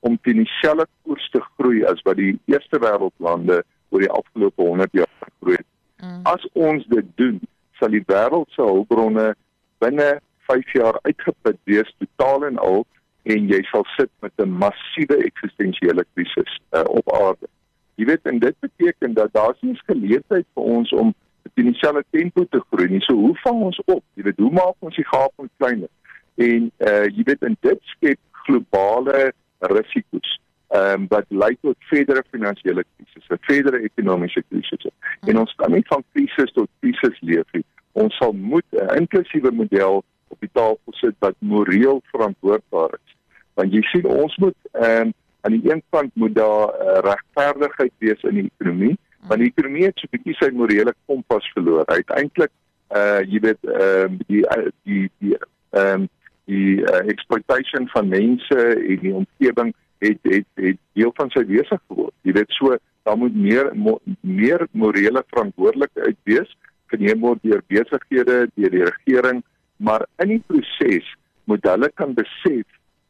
om 0.00 0.18
teen 0.22 0.40
dieselfde 0.44 0.86
koers 1.02 1.28
te 1.30 1.40
groei 1.40 1.84
as 1.84 2.00
wat 2.04 2.16
die 2.16 2.38
eerste 2.44 2.80
wêreldlande 2.80 3.62
oor 3.90 4.04
die 4.04 4.10
afgelope 4.10 4.62
100 4.62 4.92
jaar 4.92 5.14
gegroei. 5.18 5.62
Mm. 6.00 6.20
As 6.22 6.46
ons 6.52 6.86
dit 6.86 7.06
doen, 7.20 7.40
sal 7.78 7.94
die 7.94 8.04
wêreld 8.06 8.50
se 8.54 8.62
hulpbronne 8.62 9.34
binne 9.82 10.10
5 10.50 10.72
jaar 10.72 10.98
uitgeput 11.02 11.58
wees 11.70 11.94
totaal 11.98 12.46
en 12.48 12.58
al 12.58 12.84
en 13.22 13.48
jy 13.48 13.60
sal 13.68 13.84
sit 13.96 14.10
met 14.24 14.32
'n 14.36 14.50
massiewe 14.62 15.16
eksistensiële 15.24 16.04
krisis 16.14 16.60
uh, 16.72 16.84
op 16.84 17.12
aarde. 17.12 17.46
Jy 17.94 18.04
weet 18.04 18.24
en 18.24 18.38
dit 18.38 18.56
beteken 18.60 19.14
dat 19.14 19.32
daar 19.32 19.56
nie 19.60 19.76
geleentheid 19.84 20.46
vir 20.54 20.64
ons 20.64 20.92
om 20.92 21.14
in 21.54 21.64
dieselfde 21.72 22.04
tempo 22.10 22.44
te 22.44 22.62
groei 22.70 22.88
nie. 22.88 23.00
So 23.00 23.14
hoe 23.14 23.36
vang 23.44 23.62
ons 23.62 23.80
op? 23.84 24.04
Jy 24.14 24.22
weet 24.22 24.38
hoe 24.38 24.50
maak 24.50 24.76
ons 24.78 24.96
die 24.96 25.04
gaping 25.04 25.50
kleiner? 25.56 25.88
En 26.34 26.70
uh 26.78 27.04
jy 27.04 27.22
weet 27.28 27.42
in 27.42 27.56
dit 27.60 27.80
skep 27.94 28.20
globale 28.46 29.32
risiko's 29.58 30.39
ehm 30.70 31.02
um, 31.02 31.06
wat 31.10 31.26
lei 31.28 31.56
tot 31.60 31.76
verdere 31.90 32.22
finansiële 32.30 32.84
krisisse, 32.96 33.38
verdere 33.40 33.80
ekonomiese 33.82 34.42
krisisse. 34.48 34.90
En 35.26 35.38
ons 35.42 35.54
kan 35.58 35.72
nie 35.74 35.82
van 35.88 36.04
krisis 36.12 36.52
tot 36.54 36.68
krisis 36.80 37.16
leef 37.20 37.56
nie. 37.56 37.64
Ons 37.92 38.14
sal 38.16 38.32
moet 38.32 38.66
'n 38.70 38.96
inklusiewe 39.00 39.50
model 39.50 40.04
op 40.28 40.40
die 40.40 40.50
tafel 40.52 40.92
sit 41.02 41.16
wat 41.18 41.34
moreel 41.38 42.02
verantwoordbaar 42.12 42.94
is. 42.94 43.16
Want 43.54 43.72
jy 43.74 43.82
sien 43.82 44.06
ons 44.06 44.36
moet 44.36 44.56
ehm 44.72 45.10
um, 45.10 45.12
aan 45.40 45.52
die 45.56 45.72
een 45.72 45.82
kant 45.90 46.10
moet 46.14 46.34
daar 46.34 46.68
uh, 46.68 46.98
regverdigheid 47.10 47.92
wees 47.98 48.22
in 48.22 48.34
die 48.34 48.50
ekonomie, 48.52 48.98
want 49.26 49.40
die 49.40 49.52
ekonomie 49.52 49.84
het 49.84 49.98
so 49.98 50.06
'n 50.06 50.14
bietjie 50.16 50.36
sy 50.38 50.50
morele 50.52 50.94
kompas 51.06 51.52
verloor. 51.52 51.86
Uiteindelik 51.86 52.52
uh 52.94 53.20
jy 53.26 53.40
weet 53.40 53.62
ehm 53.62 54.04
um, 54.04 54.18
die 54.26 54.46
die 54.82 55.10
die 55.18 55.36
ehm 55.70 56.00
um, 56.00 56.08
die 56.44 56.82
uh, 56.82 57.06
exploitation 57.06 57.88
van 57.88 58.08
mense 58.08 58.58
en 58.74 58.98
die 59.02 59.14
omgewing 59.14 59.74
het 60.04 60.18
het 60.22 60.48
het 60.60 60.80
deel 60.98 61.12
van 61.16 61.30
sy 61.34 61.44
wese 61.48 61.78
geword. 61.86 62.14
Jy 62.26 62.34
weet 62.36 62.56
so, 62.56 62.76
daar 63.08 63.18
moet 63.20 63.36
meer 63.36 63.70
mo, 63.76 63.98
meer 64.20 64.66
morele 64.72 65.22
verantwoordelikheid 65.32 66.18
wees 66.28 66.50
geneem 66.90 67.22
word 67.22 67.42
deur 67.46 67.62
besighede, 67.70 68.48
deur 68.56 68.74
die 68.74 68.84
regering, 68.84 69.42
maar 69.78 70.06
in 70.22 70.34
die 70.34 70.42
proses 70.46 71.06
moet 71.50 71.64
hulle 71.66 71.90
kan 71.94 72.14
besef 72.16 72.66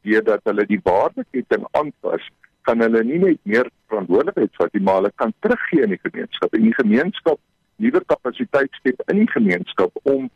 deurdat 0.06 0.44
hulle 0.48 0.66
die 0.68 0.80
waardeketting 0.84 1.64
aanpas, 1.78 2.24
kan 2.68 2.82
hulle 2.84 3.02
nie 3.04 3.20
net 3.20 3.40
meer 3.48 3.68
verantwoordelikheid 3.92 4.52
vat 4.60 4.76
nie, 4.76 4.84
maar 4.84 5.00
hulle 5.00 5.12
kan 5.20 5.32
teruggee 5.44 5.86
in 5.86 5.94
die 5.96 6.02
gemeenskap 6.04 6.56
en 6.56 6.66
die 6.68 6.76
gemeenskap 6.76 7.40
nuwe 7.80 8.02
kapasiteit 8.12 8.76
skep 8.80 9.00
in 9.08 9.22
die 9.22 9.30
gemeenskap 9.32 9.96
om 10.04 10.28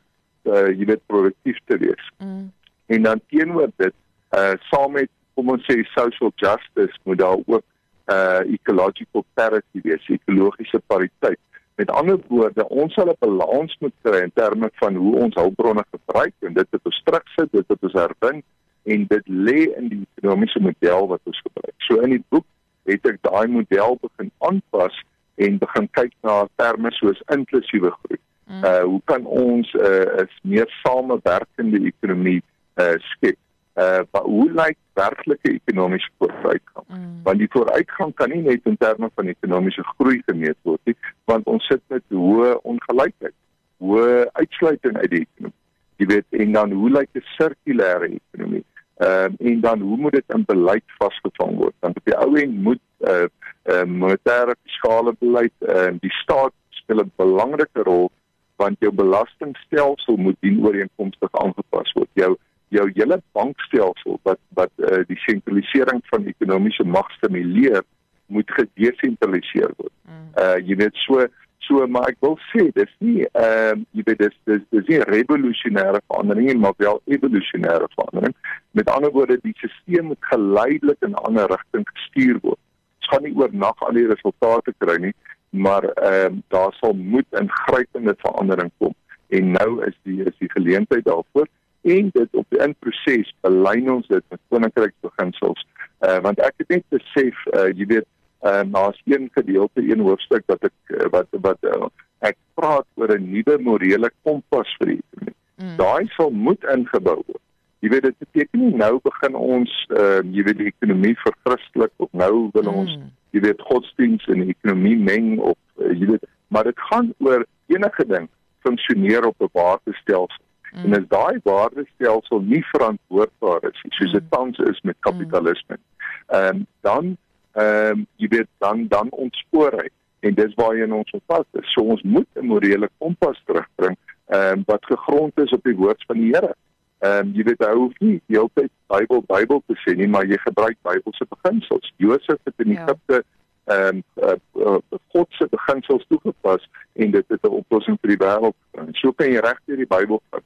uh, 0.48 0.68
jy 0.72 0.88
weet 0.88 1.04
produktief 1.12 1.60
te 1.68 1.78
wees. 1.80 2.08
Mm. 2.24 2.48
En 2.96 3.08
dan 3.08 3.20
teenoor 3.32 3.70
dit, 3.80 3.96
uh 4.36 4.54
saam 4.70 4.96
met 4.96 5.10
kom 5.34 5.50
ons 5.54 5.64
sê 5.68 5.82
social 5.92 6.32
justice 6.36 6.98
moet 7.04 7.18
daar 7.18 7.40
ook 7.46 7.64
uh 8.12 8.40
ecological 8.52 9.24
parity 9.34 9.80
wees, 9.82 10.08
ekologiese 10.08 10.80
pariteit. 10.86 11.40
Met 11.74 11.90
ander 11.90 12.18
woorde, 12.28 12.68
ons 12.68 12.94
sal 12.94 13.08
'n 13.08 13.16
balans 13.18 13.76
moet 13.80 13.94
kry 14.02 14.20
in 14.22 14.32
terme 14.34 14.70
van 14.74 14.94
hoe 14.94 15.14
ons 15.16 15.34
hulpbronne 15.34 15.84
gebruik 15.90 16.34
en 16.40 16.52
dit 16.52 16.66
het 16.70 16.80
ons 16.84 17.02
terugsit, 17.04 17.52
dit 17.52 17.64
het 17.68 17.82
ons 17.82 17.92
herwin 17.92 18.42
en 18.84 19.06
dit 19.08 19.28
lê 19.28 19.60
in 19.76 19.88
die 19.88 20.02
ekonomiese 20.16 20.60
model 20.60 21.08
wat 21.08 21.20
ons 21.24 21.40
gebruik. 21.40 21.74
So 21.78 22.00
in 22.00 22.10
die 22.10 22.24
boek 22.28 22.46
het 22.84 23.06
ek 23.08 23.22
daai 23.24 23.48
model 23.48 23.98
begin 24.02 24.30
aanpas 24.38 25.00
en 25.34 25.58
begin 25.58 25.88
kyk 25.90 26.12
na 26.22 26.44
terme 26.60 26.92
soos 26.92 27.22
inklusiewe 27.32 27.90
groei. 27.90 28.20
Mm. 28.46 28.64
Uh 28.64 28.82
hoe 28.82 29.00
kan 29.04 29.24
ons 29.26 29.72
'n 29.72 29.80
uh, 29.80 30.22
'n 30.22 30.28
meer 30.42 30.68
samewerkende 30.82 31.80
ekonomie 31.92 32.42
uh 32.76 32.96
skep? 32.98 33.38
Uh 33.74 34.04
hoe 34.12 34.50
lyk 34.52 34.78
werklike 34.94 35.52
ekonomiese 35.52 36.10
vooruitgang? 36.18 36.86
Mm. 36.88 37.20
Want 37.26 37.38
die 37.38 37.50
vooruitgang 37.50 38.14
kan 38.14 38.30
nie 38.30 38.42
net 38.42 38.66
in 38.70 38.76
terme 38.76 39.10
van 39.14 39.30
ekonomiese 39.32 39.84
groei 39.94 40.22
gemeet 40.26 40.58
word 40.62 40.80
nie, 40.84 40.96
want 41.30 41.46
ons 41.50 41.66
sit 41.70 41.82
met 41.92 42.04
hoë 42.08 42.54
ongelykheid, 42.62 43.36
hoë 43.84 44.24
uitsluiting 44.32 44.96
uit 45.02 45.10
die 45.10 45.22
ekonomie. 45.26 45.60
Jy 46.02 46.06
weet, 46.10 46.26
en 46.30 46.52
dan 46.52 46.72
hoe 46.72 46.90
lyk 46.90 47.10
'n 47.14 47.26
sirkulêre 47.36 48.10
ekonomie? 48.18 48.64
Ehm 49.02 49.34
uh, 49.40 49.50
en 49.50 49.60
dan 49.60 49.80
hoe 49.80 49.96
moet 49.96 50.12
dit 50.12 50.34
in 50.34 50.44
beleid 50.46 50.84
vasgevang 50.98 51.56
word? 51.56 51.74
Want 51.80 51.96
op 51.96 52.04
die 52.04 52.16
ou 52.16 52.34
end 52.38 52.62
moet 52.62 52.82
uh 53.00 53.26
uh 53.70 53.84
monetêre 53.84 54.54
fiskale 54.62 55.14
beleid 55.18 55.52
en 55.58 55.94
uh, 55.94 56.00
die 56.00 56.12
staat 56.22 56.54
speel 56.70 57.02
'n 57.02 57.12
belangrike 57.16 57.82
rol 57.82 58.10
want 58.56 58.76
jou 58.78 58.92
belastingstelsel 58.92 60.16
moet 60.16 60.36
dien 60.40 60.60
ooreenkomstig 60.64 61.32
aangepas 61.32 61.92
word. 61.92 62.10
Jou 62.12 62.36
jou 62.74 62.86
hele 62.94 63.20
bankstelsel 63.36 64.18
wat 64.28 64.40
wat 64.58 64.72
uh, 64.82 65.02
die 65.08 65.18
sentralisering 65.26 66.02
van 66.10 66.26
ekonomiese 66.30 66.84
mag 66.84 67.10
stimuleer 67.18 67.82
moet 68.26 68.50
gedesentraliseer 68.58 69.72
word. 69.76 69.94
Uh 70.40 70.58
jy 70.66 70.76
weet 70.82 71.02
so 71.06 71.26
so 71.64 71.86
maar 71.88 72.10
ek 72.10 72.18
wil 72.24 72.36
sê 72.50 72.66
dis 72.76 72.90
nie 73.04 73.24
ehm 73.24 73.80
uh, 73.80 73.84
jy 73.96 74.04
weet 74.08 74.22
dis 74.24 74.36
dis 74.50 74.64
dis 74.74 74.90
nie 74.90 75.00
revolusionêre 75.10 76.00
verandering 76.08 76.60
maar 76.60 76.76
wel 76.82 77.00
evolusionêre 77.16 77.88
verandering. 77.94 78.34
Met 78.72 78.90
ander 78.90 79.12
woorde 79.14 79.38
die 79.42 79.54
stelsel 79.60 80.04
moet 80.10 80.30
geleidelik 80.32 81.00
in 81.06 81.14
'n 81.14 81.24
ander 81.28 81.48
rigting 81.54 81.86
gestuur 81.92 82.38
word. 82.42 82.60
Ons 83.00 83.10
gaan 83.12 83.24
nie 83.28 83.36
oornag 83.36 83.86
al 83.86 84.00
die 84.00 84.08
resultate 84.08 84.74
kry 84.78 84.96
nie, 85.06 85.14
maar 85.50 85.84
ehm 85.84 86.32
uh, 86.32 86.42
daar 86.48 86.72
sal 86.80 86.92
moet 86.92 87.40
ingrypende 87.40 88.14
verandering 88.18 88.72
kom. 88.78 88.94
En 89.28 89.50
nou 89.50 89.84
is 89.86 89.96
die 90.02 90.22
is 90.24 90.36
die 90.38 90.50
geleentheid 90.50 91.04
daarvoor 91.04 91.48
en 91.84 92.10
dit 92.12 92.36
op 92.40 92.46
die 92.48 92.60
inproses 92.64 93.30
belyn 93.44 93.90
ons 93.92 94.06
dit 94.08 94.24
met 94.32 94.40
koninkryksbeginsels. 94.48 95.64
Uh 96.00 96.18
want 96.24 96.40
ek 96.40 96.56
het 96.62 96.72
net 96.76 96.84
besef 96.94 97.46
uh 97.52 97.68
jy 97.72 97.86
weet 97.92 98.08
uh 98.48 98.62
naas 98.68 99.00
een 99.04 99.28
gedeelte 99.36 99.84
een 99.84 100.00
hoofstuk 100.04 100.44
wat 100.52 100.64
ek 100.68 100.96
uh, 100.96 101.08
wat 101.12 101.28
wat 101.46 101.68
uh, 101.68 101.88
ek 102.24 102.36
praat 102.56 102.86
oor 103.00 103.12
'n 103.16 103.30
nuwe 103.30 103.58
morele 103.68 104.10
kompas 104.22 104.70
vir 104.78 104.94
die 104.94 105.00
ekonomie. 105.00 105.36
Mm. 105.60 105.76
Daai 105.76 106.04
sal 106.16 106.30
moet 106.30 106.64
ingebou 106.76 107.20
word. 107.26 107.42
Jy 107.84 107.88
weet 107.92 108.06
dit 108.08 108.18
beteken 108.18 108.60
nie 108.60 108.76
nou 108.80 109.00
begin 109.04 109.34
ons 109.34 109.72
uh 110.00 110.20
jy 110.24 110.46
weet 110.48 110.60
die 110.62 110.72
ekonomie 110.72 111.16
verchristelik 111.26 111.92
of 111.96 112.12
nou 112.12 112.48
wil 112.56 112.70
ons 112.72 112.96
mm. 112.96 113.10
jy 113.36 113.44
weet 113.44 113.68
godsdienst 113.68 114.28
en 114.28 114.48
ekonomie 114.48 114.96
meng 114.96 115.36
of 115.38 115.58
uh, 115.76 115.92
jy 115.92 116.14
weet 116.14 116.24
maar 116.48 116.64
dit 116.64 116.80
gaan 116.88 117.12
oor 117.18 117.44
enige 117.66 118.04
ding 118.08 118.28
funksioneer 118.64 119.26
op 119.26 119.36
'n 119.40 119.52
waardestelsel. 119.52 120.44
Mm. 120.74 120.84
En 120.84 120.98
as 120.98 121.08
daai 121.08 121.40
waardestelsel 121.42 122.40
nie 122.40 122.64
verantwoordbaar 122.66 123.68
is 123.70 123.82
soos 123.88 124.12
dit 124.12 124.22
mm. 124.22 124.28
tans 124.28 124.58
is 124.58 124.80
met 124.82 124.96
kapitalisme, 125.06 125.78
ehm 126.26 126.56
um, 126.56 126.66
dan 126.80 127.16
ehm 127.52 127.98
um, 127.98 128.06
jy 128.16 128.28
weet 128.28 128.50
dan 128.58 128.88
dan 128.88 129.10
ontspoor 129.10 129.78
hy 129.78 129.88
en 130.26 130.34
dis 130.34 130.54
waar 130.58 130.74
jy 130.76 130.88
in 130.88 130.96
ons 130.96 131.14
pas 131.26 131.46
is. 131.60 131.72
So 131.72 131.84
ons 131.94 132.02
moet 132.02 132.26
'n 132.34 132.46
morele 132.46 132.88
kompas 132.98 133.38
terugbring 133.46 133.96
ehm 134.26 134.58
um, 134.58 134.62
wat 134.66 134.84
gegrond 134.86 135.40
is 135.40 135.52
op 135.52 135.62
die 135.62 135.76
woord 135.76 136.04
van 136.06 136.16
die 136.16 136.32
Here. 136.32 136.54
Ehm 136.98 137.26
um, 137.26 137.32
jy 137.36 137.42
weet 137.42 137.62
hy 137.66 137.74
hoef 137.74 137.98
nie 138.00 138.16
die 138.26 138.36
hele 138.36 138.50
tyd 138.54 138.72
Bybel 138.86 139.22
Bybel 139.28 139.62
te 139.66 139.76
sê 139.84 139.94
nie, 139.96 140.08
maar 140.08 140.26
jy 140.26 140.38
gebruik 140.42 140.76
Bybelse 140.82 141.26
beginsels. 141.28 141.92
Josef 141.96 142.40
het 142.44 142.66
in 142.66 142.72
ja. 142.72 142.82
Egipte 142.82 143.22
ehm 143.64 144.00
um, 144.00 144.02
uh, 144.22 144.36
uh, 144.66 144.80
God 145.12 145.28
se 145.38 145.46
beginsels 145.50 146.04
toegepas 146.08 146.66
en 146.92 147.10
dit 147.10 147.24
het 147.28 147.42
'n 147.42 147.58
oplossing 147.60 147.98
vir 148.00 148.16
die 148.16 148.22
wêreld. 148.26 148.56
So 148.92 149.12
kan 149.12 149.30
jy 149.30 149.38
regdeur 149.38 149.76
die 149.76 149.92
Bybel 149.96 150.22
vat. 150.30 150.42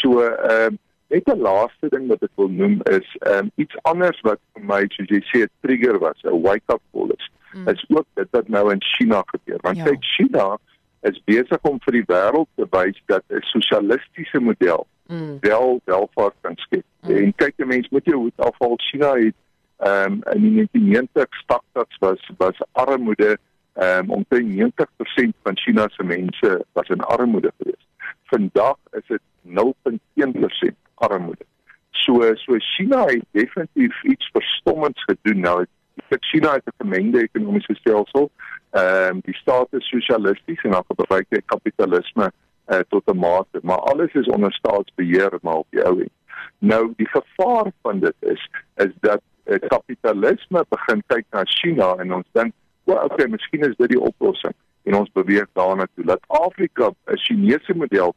So 0.00 0.20
ehm 0.20 0.72
uh, 0.72 0.76
net 1.08 1.28
'n 1.28 1.40
laaste 1.40 1.88
ding 1.88 2.08
wat 2.08 2.22
ek 2.22 2.34
wil 2.36 2.48
noem 2.48 2.80
is 2.92 3.08
ehm 3.18 3.38
um, 3.38 3.50
iets 3.54 3.76
anders 3.82 4.20
wat 4.20 4.40
vir 4.52 4.64
my 4.64 4.82
soos 4.94 5.08
jy 5.08 5.22
sê 5.30 5.42
'n 5.44 5.50
trigger 5.64 5.98
was, 5.98 6.20
'n 6.24 6.42
wake 6.42 6.68
up 6.74 6.82
call 6.92 7.10
is. 7.16 7.30
Mm. 7.52 7.68
Is 7.68 7.84
ook 7.88 8.06
dit 8.14 8.28
wat 8.30 8.48
nou 8.48 8.72
in 8.72 8.82
China 8.82 9.22
gebeur. 9.26 9.58
Want 9.60 9.76
ja. 9.76 9.84
kyk 9.84 10.04
China 10.04 10.58
is 11.00 11.20
besig 11.24 11.62
om 11.62 11.80
vir 11.80 11.92
die 11.92 12.06
wêreld 12.12 12.48
te 12.56 12.66
wys 12.70 13.02
dat 13.06 13.24
'n 13.28 13.40
sosialistiese 13.40 14.40
model 14.40 14.86
mm. 15.06 15.38
wel 15.40 15.80
welvaart 15.84 16.36
kan 16.40 16.56
skep. 16.56 16.84
Mm. 17.02 17.16
En 17.16 17.34
kyk 17.34 17.54
jy 17.56 17.66
mens 17.66 17.88
moet 17.88 18.04
jou 18.04 18.16
hoed 18.16 18.36
afhaal 18.36 18.76
China 18.76 19.14
het 19.16 19.36
ehm 19.78 20.12
um, 20.12 20.22
in 20.34 20.42
die 20.42 20.54
1990 20.54 21.26
stapsats 21.42 21.98
was 21.98 22.30
was 22.38 22.58
armoede 22.72 23.38
ehm 23.72 24.04
um, 24.04 24.10
omtrent 24.10 24.48
90% 24.50 25.34
van 25.42 25.56
China 25.56 25.88
se 25.88 26.04
mense 26.04 26.64
was 26.72 26.88
in 26.88 27.00
armoede 27.00 27.52
geweest. 27.58 27.86
Vandag 28.24 28.76
is 28.90 29.06
dit 29.06 29.20
0.1% 29.48 30.74
armoede. 30.94 31.44
So 31.90 32.20
so 32.34 32.56
China 32.58 33.04
het 33.04 33.24
definitief 33.30 34.02
iets 34.04 34.30
verstommends 34.32 35.04
gedoen 35.04 35.40
nou. 35.40 35.66
Ek 36.08 36.24
China 36.24 36.52
het 36.52 36.66
'n 36.66 36.82
gemengde 36.82 37.22
ekonomiese 37.22 37.74
stelsel. 37.74 38.30
Ehm 38.70 39.16
um, 39.16 39.20
die 39.24 39.36
staat 39.36 39.66
is 39.70 39.88
sosialisties 39.88 40.62
en 40.62 40.70
dan 40.70 40.84
gebruik 40.86 41.26
hy 41.28 41.40
kapitalisme 41.44 42.32
uh, 42.66 42.78
tot 42.88 43.02
'n 43.06 43.18
mate, 43.18 43.58
maar 43.62 43.78
alles 43.78 44.12
is 44.12 44.26
onder 44.26 44.52
staatsbeheer 44.52 45.38
maar 45.42 45.54
op 45.54 45.66
die 45.70 45.84
ou 45.84 46.00
end. 46.00 46.16
Nou 46.58 46.92
die 46.96 47.08
gevaar 47.08 47.72
van 47.82 48.00
dit 48.00 48.14
is 48.20 48.50
is 48.76 48.92
dat 49.00 49.20
uh, 49.44 49.58
kapitalisme 49.68 50.64
begin 50.68 51.02
kyk 51.06 51.24
na 51.30 51.44
China 51.44 51.94
en 51.94 52.14
ons 52.14 52.26
dink, 52.32 52.52
"Wel, 52.84 53.04
okay, 53.04 53.26
miskien 53.26 53.60
is 53.60 53.76
dit 53.76 53.88
die 53.88 54.00
oplossing." 54.00 54.54
En 54.82 54.94
ons 54.94 55.10
beweeg 55.12 55.46
daarna 55.52 55.86
toe 55.94 56.04
dat 56.04 56.20
Afrika 56.26 56.88
'n 56.88 57.16
Chinese 57.16 57.74
model 57.74 58.14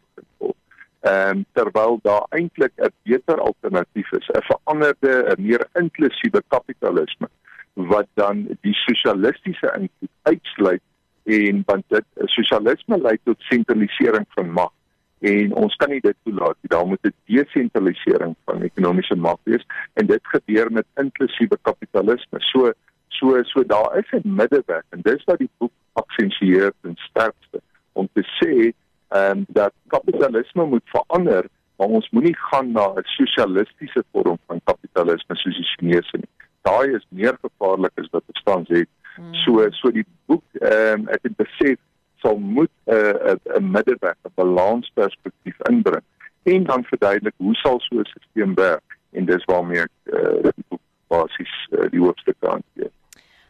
ehm 1.02 1.38
um, 1.38 1.46
terwyl 1.52 2.00
daar 2.02 2.26
eintlik 2.30 2.72
'n 2.76 2.94
beter 3.04 3.40
alternatief 3.40 4.12
is, 4.12 4.28
'n 4.28 4.42
veranderde, 4.42 5.36
'n 5.36 5.42
meer 5.42 5.68
inklusiewe 5.74 6.44
kapitalisme 6.48 7.28
wat 7.74 8.08
dan 8.14 8.48
die 8.62 8.74
sosialistiese 8.74 9.68
invloed 9.80 10.16
uitsluit 10.22 10.82
en 11.24 11.64
want 11.66 11.84
dit 11.88 12.06
sosialisme 12.16 12.98
lei 12.98 13.18
tot 13.24 13.36
sentralisering 13.40 14.26
van 14.30 14.52
mag 14.52 14.72
en 15.20 15.54
ons 15.54 15.76
kan 15.76 15.90
nie 15.90 16.02
dit 16.02 16.18
toelaat 16.24 16.58
nie. 16.62 16.70
Daar 16.70 16.88
moet 16.88 17.06
'n 17.06 17.14
desentralisering 17.26 18.36
van 18.46 18.62
ekonomiese 18.62 19.16
mag 19.16 19.38
wees 19.44 19.66
en 19.94 20.06
dit 20.06 20.24
gebeur 20.24 20.72
met 20.72 20.86
inklusiewe 20.96 21.58
kapitalisme. 21.62 22.40
So 22.40 22.72
so 23.08 23.44
so 23.44 23.64
daar 23.66 23.98
is 23.98 24.12
'n 24.12 24.36
middeweg 24.36 24.84
en 24.90 25.02
dis 25.02 25.24
wat 25.24 25.38
die 25.38 25.50
boek 25.58 25.72
aksensieer 25.94 26.72
ten 26.82 26.96
sterkste 26.96 27.62
om 27.92 28.10
te 28.14 28.24
sê 28.40 28.74
ehm 29.12 29.38
um, 29.38 29.46
dat 29.48 29.74
kapitalisme 29.88 30.66
moet 30.66 30.94
verander, 30.96 31.46
maar 31.76 31.88
ons 31.88 32.10
moenie 32.10 32.36
gaan 32.38 32.72
na 32.72 32.86
'n 32.96 33.04
sosialistiese 33.04 34.04
vorm 34.12 34.38
van 34.48 34.62
kapitalisme 34.64 35.36
soos 35.36 35.56
die 35.56 35.72
Chinese 35.74 36.18
nie. 36.18 36.32
Daai 36.62 36.96
is 36.96 37.06
meer 37.10 37.38
gevaarlik 37.42 37.92
as 37.96 38.08
wat 38.12 38.24
ons 38.28 38.44
tans 38.44 38.70
het. 38.70 38.90
Hmm. 39.16 39.34
So 39.34 39.68
so 39.72 39.92
die 39.92 40.06
boek 40.26 40.44
ehm 40.54 41.00
um, 41.00 41.08
ek 41.08 41.20
het 41.28 41.36
besef 41.36 41.80
sal 42.22 42.38
moet 42.38 42.72
'n 42.86 42.94
uh, 42.94 43.36
'n 43.58 43.72
middeweg, 43.72 44.18
'n 44.24 44.32
balansperspektief 44.36 45.58
inbring 45.70 46.06
en 46.44 46.64
dan 46.64 46.84
verduidelik 46.84 47.34
hoe 47.38 47.56
sal 47.56 47.80
so 47.80 48.00
'n 48.00 48.06
stelsel 48.06 48.54
werk 48.54 48.98
en 49.12 49.26
dis 49.26 49.46
waarmee 49.46 49.82
ek 49.82 49.92
uh, 50.06 50.52
die 50.56 50.66
boek 50.68 50.82
basies 51.08 51.54
uh, 51.70 51.90
die 51.90 52.00
hoofstuk 52.00 52.38
aangeë. 52.40 52.90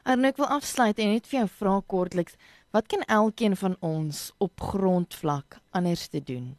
En 0.04 0.26
ek 0.26 0.38
wil 0.38 0.50
afsluit 0.50 0.98
en 0.98 1.14
net 1.14 1.28
vir 1.30 1.40
jou 1.40 1.50
vra 1.60 1.82
kortliks 1.86 2.38
Wat 2.72 2.88
kan 2.88 3.02
elkeen 3.02 3.56
van 3.56 3.76
ons 3.80 4.34
op 4.38 4.52
grondvlak 4.60 5.58
anders 5.70 6.08
te 6.08 6.24
doen? 6.24 6.58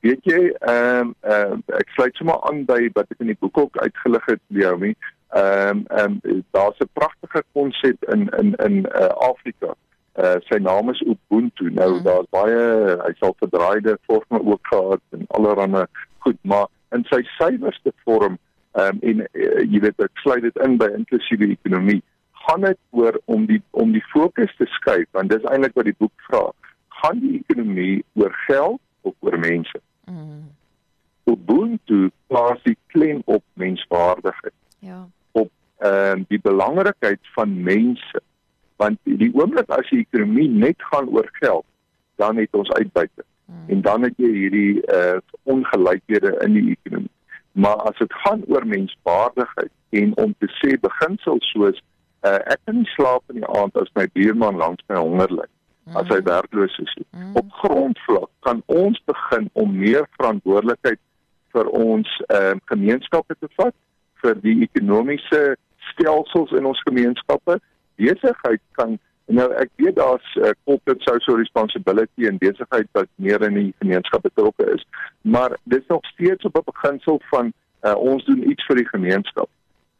Weet 0.00 0.24
jy, 0.24 0.40
ehm 0.58 0.98
um, 0.98 1.14
uh, 1.22 1.78
ek 1.78 1.88
sluit 1.94 2.14
sommer 2.18 2.40
aan 2.48 2.64
by 2.66 2.88
wat 2.94 3.10
ek 3.14 3.22
in 3.22 3.30
die 3.30 3.38
boek 3.38 3.58
ook 3.58 3.78
uitgelig 3.78 4.26
het, 4.26 4.42
Leomi. 4.46 4.94
Ehm 5.28 5.78
um, 5.78 5.84
ehm 5.86 6.18
um, 6.22 6.44
daar's 6.50 6.78
'n 6.82 6.90
pragtige 6.92 7.42
konsep 7.52 8.04
in 8.14 8.28
in 8.38 8.54
in 8.66 8.76
uh, 8.86 9.06
Afrika. 9.30 9.74
Uh, 10.14 10.34
sy 10.48 10.58
naam 10.58 10.90
is 10.90 11.00
Ubuntu. 11.00 11.70
Nou 11.70 11.90
mm. 11.94 12.02
daar's 12.02 12.30
baie 12.30 12.58
hy 13.06 13.12
sal 13.18 13.34
verdraaide 13.38 13.98
vorme 14.06 14.42
ook 14.42 14.66
gehad 14.66 15.00
en 15.10 15.24
allerlei 15.26 15.86
goed, 16.18 16.38
maar 16.42 16.66
in 16.90 17.04
sy 17.10 17.22
suiwerste 17.38 17.92
vorm 18.04 18.38
ehm 18.72 18.86
um, 18.86 18.98
en 19.00 19.20
uh, 19.20 19.62
jy 19.72 19.80
weet 19.80 20.02
ek 20.02 20.22
sluit 20.22 20.42
dit 20.42 20.56
in 20.66 20.76
by 20.76 20.90
inklusiewe 20.98 21.50
ekonomie 21.54 22.02
gaan 22.46 22.60
dit 22.60 22.78
oor 22.90 23.20
om 23.24 23.46
die 23.46 23.62
om 23.70 23.92
die 23.92 24.04
fokus 24.12 24.52
te 24.56 24.66
skuif 24.78 25.08
want 25.10 25.30
dis 25.30 25.46
eintlik 25.50 25.74
wat 25.78 25.88
die 25.88 25.98
boek 25.98 26.26
vra. 26.28 26.44
Gaan 27.00 27.20
die 27.20 27.40
ekonomie 27.40 28.04
oor 28.14 28.34
geld 28.46 28.80
of 29.00 29.14
oor 29.26 29.38
mense? 29.38 29.80
Mm. 30.10 30.46
Ubuntu 31.26 32.06
plaas 32.30 32.62
die 32.62 32.76
klem 32.94 33.22
op 33.24 33.42
menswaardigheid. 33.52 34.54
Ja. 34.78 35.02
Op 35.32 35.50
ehm 35.78 36.22
uh, 36.22 36.24
die 36.28 36.40
belangrikheid 36.40 37.32
van 37.34 37.62
mense. 37.62 38.22
Want 38.76 38.98
die 39.02 39.32
oomblik 39.34 39.70
as 39.72 39.88
die 39.90 40.04
ekonomie 40.04 40.48
net 40.48 40.82
gaan 40.92 41.08
oor 41.08 41.28
geld, 41.40 41.64
dan 42.20 42.36
het 42.36 42.54
ons 42.54 42.70
uitbuite. 42.70 43.24
Mm. 43.44 43.68
En 43.68 43.82
dan 43.82 44.02
het 44.02 44.14
jy 44.16 44.32
hierdie 44.32 44.72
uh 44.92 45.18
ongelykhede 45.42 46.36
in 46.44 46.52
die 46.58 46.70
ekonomie. 46.78 47.14
Maar 47.52 47.76
as 47.90 47.98
dit 47.98 48.12
gaan 48.22 48.42
oor 48.46 48.66
menswaardigheid 48.66 49.72
en 49.90 50.16
om 50.16 50.34
te 50.38 50.48
sê 50.60 50.76
beginsels 50.80 51.50
soos 51.52 51.82
uh, 52.26 52.40
ek 52.52 52.60
kan 52.64 52.80
nie 52.80 52.94
slaap 52.94 53.22
in 53.32 53.40
die 53.40 53.50
aand 53.60 53.76
as 53.82 53.92
my 53.98 54.06
buurman 54.18 54.58
langs 54.62 54.82
my 54.90 54.98
honger 55.00 55.32
ly 55.40 55.48
as 55.94 56.08
hy 56.10 56.18
werkloos 56.26 56.74
is. 56.82 56.94
Mm. 57.14 57.36
Op 57.38 57.52
grondvlak 57.62 58.30
kan 58.46 58.62
ons 58.66 58.98
begin 59.06 59.50
om 59.52 59.76
meer 59.78 60.08
verantwoordelikheid 60.18 60.98
vir 61.54 61.70
ons 61.70 62.10
ehm 62.26 62.58
uh, 62.58 62.64
gemeenskappe 62.72 63.36
te 63.40 63.50
vat 63.58 63.76
vir 64.22 64.40
die 64.42 64.56
ekonomiese 64.66 65.42
stelsels 65.92 66.54
in 66.58 66.66
ons 66.66 66.82
gemeenskappe. 66.88 67.60
Besigheid 68.02 68.62
kan 68.80 68.98
nou 69.38 69.46
ek 69.62 69.70
weet 69.82 69.96
daar's 69.98 70.26
uh, 70.38 70.52
corporate 70.68 71.06
social 71.06 71.38
responsibility 71.38 72.26
en 72.26 72.42
besigheid 72.42 72.90
wat 72.98 73.08
meer 73.22 73.42
in 73.46 73.58
die 73.60 73.70
gemeenskap 73.78 74.26
betrokke 74.26 74.66
is, 74.74 74.82
maar 75.22 75.56
dit 75.64 75.80
is 75.80 75.92
nog 75.92 76.04
steeds 76.14 76.44
op 76.50 76.58
'n 76.58 76.70
beginsel 76.72 77.20
van 77.30 77.52
uh, 77.82 77.94
ons 77.94 78.24
doen 78.24 78.50
iets 78.50 78.66
vir 78.66 78.82
die 78.82 78.88
gemeenskap. 78.88 79.48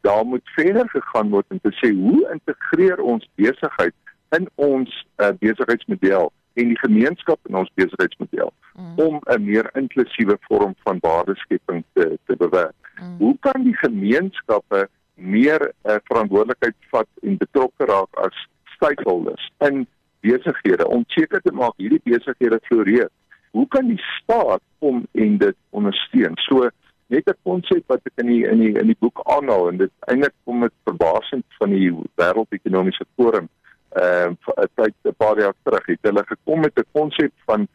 Daar 0.01 0.25
moet 0.25 0.49
verder 0.55 0.89
gegaan 0.89 1.29
word 1.29 1.45
om 1.49 1.59
te 1.61 1.71
sê 1.79 1.91
hoe 1.93 2.29
integreer 2.31 3.01
ons 3.01 3.29
besigheid 3.35 3.95
in 4.35 4.49
ons 4.55 5.05
uh, 5.17 5.31
besigheidsmodel 5.39 6.31
en 6.57 6.71
die 6.73 6.79
gemeenskap 6.79 7.39
in 7.49 7.55
ons 7.55 7.71
besigheidsmodel 7.79 8.53
mm. 8.75 8.93
om 8.99 9.19
'n 9.25 9.43
meer 9.43 9.69
inklusiewe 9.73 10.37
vorm 10.49 10.75
van 10.83 10.97
waardeskepping 11.01 11.83
te 11.93 12.19
te 12.25 12.35
bewerk. 12.35 12.75
Mm. 13.01 13.17
Hoe 13.17 13.37
kan 13.39 13.63
die 13.63 13.77
gemeenskappe 13.77 14.87
meer 15.15 15.71
uh, 15.83 15.95
verantwoordelikheid 16.03 16.75
vat 16.89 17.07
en 17.21 17.37
betrokke 17.37 17.85
raak 17.85 18.19
as 18.25 18.47
stakeholders 18.75 19.51
in 19.57 19.87
besighede 20.19 20.87
om 20.87 21.03
seker 21.07 21.41
te 21.41 21.51
maak 21.51 21.73
hierdie 21.77 22.01
besighede 22.03 22.59
floreer? 22.63 23.09
Hoe 23.51 23.67
kan 23.67 23.87
die 23.87 24.01
staat 24.21 24.61
kom 24.79 25.05
en 25.11 25.37
dit 25.37 25.55
ondersteun? 25.69 26.35
So 26.35 26.69
net 27.07 27.29
'n 27.29 27.37
konsep 27.43 27.83
wat 27.87 28.01
ek 28.03 28.23
in 28.23 28.27
die 28.27 28.43
in 28.45 28.59
die 28.59 28.73
in 28.79 28.87
die 28.87 28.99
boek 28.99 29.19
aanhaal 29.23 29.69
en 29.69 29.77
dit 29.77 29.91
eintlik 29.99 30.33
kom 30.43 30.59
met 30.59 30.73
verbasing 30.83 31.43
van 31.59 31.69
die 31.69 31.91
wêreldekonomiese 32.15 33.05
forum 33.15 33.49
ehm 33.89 34.35
uh, 34.57 34.65
tyd 34.75 34.93
'n 35.03 35.15
paar 35.17 35.39
jaar 35.39 35.55
terug 35.63 35.85
het 35.85 35.99
hulle 36.01 36.23
gekom 36.25 36.59
met 36.59 36.75
'n 36.75 36.91
konsep 36.91 37.31
van 37.45 37.67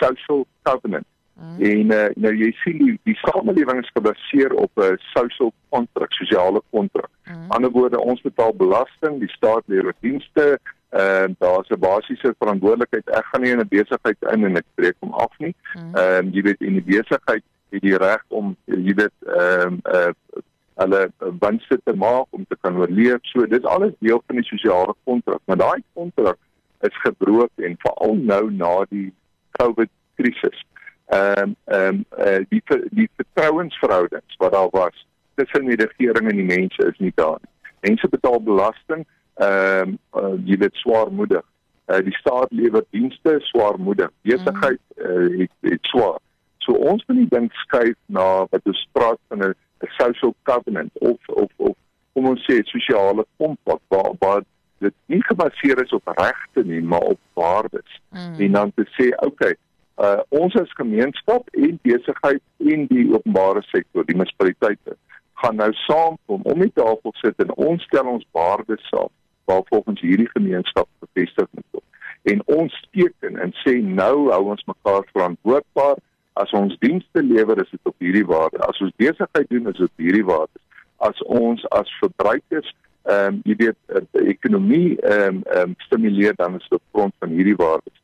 social 0.00 0.46
covenant. 0.62 1.06
Mm. 1.34 1.60
En 1.60 1.92
uh, 1.92 2.08
nou 2.14 2.34
jy 2.36 2.52
sien 2.52 2.78
die, 2.78 2.98
die 3.02 3.16
samelewing 3.16 3.80
is 3.82 3.90
gebaseer 3.94 4.52
op 4.54 4.70
'n 4.74 4.98
social 5.14 5.52
contract, 5.68 6.14
sosiale 6.14 6.62
kontrak. 6.70 7.10
Mm. 7.24 7.32
Aan 7.32 7.40
die 7.40 7.50
ander 7.50 7.70
woorde, 7.70 8.00
ons 8.00 8.20
betaal 8.20 8.54
belasting, 8.54 9.18
die 9.18 9.30
staat 9.30 9.62
lewer 9.66 9.94
dienste, 10.00 10.58
ehm 10.90 11.30
uh, 11.30 11.34
daar's 11.38 11.68
'n 11.68 11.78
basiese 11.78 12.34
verantwoordelikheid. 12.38 13.10
Ek 13.10 13.24
gaan 13.24 13.40
nie 13.40 13.50
in 13.50 13.60
'n 13.60 13.68
besigheid 13.68 14.16
in 14.20 14.44
en 14.44 14.56
ek 14.56 14.66
breek 14.74 14.96
hom 14.98 15.12
af 15.12 15.38
nie. 15.38 15.54
Mm. 15.74 15.94
Ehm 15.94 16.20
mm. 16.20 16.26
um, 16.26 16.32
jy 16.32 16.42
weet 16.42 16.60
in 16.60 16.72
die 16.72 16.88
besigheid 16.96 17.42
het 17.72 17.84
jy 17.84 18.00
reg 18.00 18.24
om 18.28 18.56
jy 18.70 18.96
weet 19.02 19.30
ehm 19.36 19.78
um, 19.78 19.80
uh, 19.92 20.42
hulle 20.80 21.00
winste 21.40 21.76
te 21.84 21.92
maak 21.94 22.26
om 22.30 22.44
te 22.48 22.56
kan 22.60 22.76
oorleef. 22.80 23.20
So 23.28 23.46
dis 23.46 23.66
alles 23.68 23.92
deel 24.00 24.22
van 24.26 24.40
die 24.40 24.48
sosiale 24.48 24.94
kontrak, 25.04 25.40
maar 25.44 25.60
daai 25.60 25.82
kontrak 25.92 26.38
is 26.80 27.00
gebrook 27.04 27.50
en 27.56 27.76
veral 27.84 28.16
nou 28.16 28.44
na 28.50 28.72
die 28.90 29.12
COVID 29.60 29.90
krisis. 30.20 30.64
Ehm 31.12 31.42
um, 31.42 31.56
ehm 31.64 32.00
um, 32.00 32.04
uh, 32.18 32.40
die 32.48 32.62
die 32.90 33.08
vertrouensverhoudings 33.20 34.36
wat 34.38 34.52
daar 34.52 34.70
was 34.70 35.06
tussen 35.34 35.64
die 35.66 35.76
regering 35.76 36.30
en 36.30 36.36
die 36.36 36.50
mense 36.56 36.88
is 36.88 36.98
nie 36.98 37.12
daar 37.14 37.38
nie. 37.40 37.50
Mense 37.80 38.08
betaal 38.08 38.42
belasting, 38.42 39.06
ehm 39.34 39.96
um, 39.96 39.98
uh, 40.16 40.36
jy 40.44 40.58
weet 40.64 40.74
swaarmoedig. 40.84 41.44
Uh, 41.86 41.98
die 42.06 42.14
staat 42.16 42.50
lewer 42.50 42.84
dienste 42.90 43.36
swaarmoedig. 43.50 44.10
Besigheid 44.22 44.80
uh, 44.96 45.38
het, 45.38 45.50
het 45.60 45.90
swaar. 45.92 46.20
So 46.64 46.78
ons 46.78 47.04
moet 47.06 47.18
nie 47.18 47.28
dink 47.30 47.54
skuif 47.64 47.98
na 48.06 48.46
wat 48.50 48.66
ons 48.66 48.88
praat 48.92 49.20
van 49.28 49.42
'n 49.48 49.54
social 49.98 50.34
covenant 50.42 50.92
of 51.00 51.18
of 51.28 51.50
of 51.56 51.76
kom 52.12 52.26
ons 52.26 52.44
sê 52.48 52.62
sosiale 52.64 53.24
kompak 53.36 53.80
waar 53.88 54.12
waar 54.20 54.42
dit 54.78 54.94
nie 55.06 55.22
gebaseer 55.24 55.82
is 55.82 55.92
op 55.92 56.08
regte 56.18 56.64
nie 56.64 56.82
maar 56.82 57.06
op 57.14 57.20
waardes. 57.38 58.00
Mm. 58.10 58.34
En 58.38 58.52
dan 58.52 58.72
te 58.74 58.86
sê, 58.98 59.08
okay, 59.26 59.54
uh 60.02 60.20
ons 60.28 60.54
as 60.60 60.78
gemeenskap 60.80 61.48
en 61.52 61.78
besigheid 61.82 62.42
en 62.72 62.86
die 62.90 63.06
openbare 63.14 63.62
sektor, 63.62 64.06
die 64.08 64.16
munisipaliteite 64.16 64.96
gaan 65.42 65.58
nou 65.58 65.72
saamkom 65.86 66.42
om 66.42 66.62
die 66.62 66.72
tafel 66.74 67.14
sit 67.20 67.38
en 67.42 67.52
ons 67.54 67.82
stel 67.88 68.08
ons 68.14 68.26
waardes 68.36 68.88
saam 68.90 69.10
waar 69.50 69.62
volgens 69.70 70.00
hierdie 70.00 70.30
gemeenskap 70.32 70.88
bevestig 71.02 71.48
moet 71.50 71.66
word. 71.70 71.88
En 72.30 72.42
ons 72.56 72.74
teken 72.94 73.38
en 73.42 73.54
sê 73.64 73.74
nou 73.82 74.30
hou 74.30 74.42
ons 74.54 74.68
mekaar 74.70 75.06
verantwoordbaar 75.12 75.98
As 76.34 76.52
ons 76.56 76.76
dienste 76.80 77.22
lewer, 77.22 77.60
is 77.60 77.70
dit 77.70 77.80
op 77.82 77.94
hierdie 77.98 78.26
waarde. 78.26 78.58
As 78.64 78.80
ons 78.80 78.94
besigheid 78.96 79.48
doen, 79.48 79.68
is 79.68 79.76
dit 79.76 79.90
op 79.90 80.04
hierdie 80.06 80.24
waarde. 80.24 80.62
As 80.96 81.22
ons 81.22 81.64
as 81.68 81.90
verbruikers 82.00 82.70
ehm 83.02 83.34
um, 83.34 83.40
jy 83.44 83.54
weet 83.58 83.78
eh, 83.90 84.02
die 84.14 84.28
ekonomie 84.30 84.94
ehm 85.00 85.22
um, 85.28 85.42
ehm 85.50 85.72
um, 85.72 85.74
stimuleer 85.86 86.36
dan 86.38 86.54
is 86.54 86.68
dit 86.68 86.78
op 86.78 86.82
grond 86.92 87.14
van 87.18 87.32
hierdie 87.34 87.56
waardes. 87.58 87.96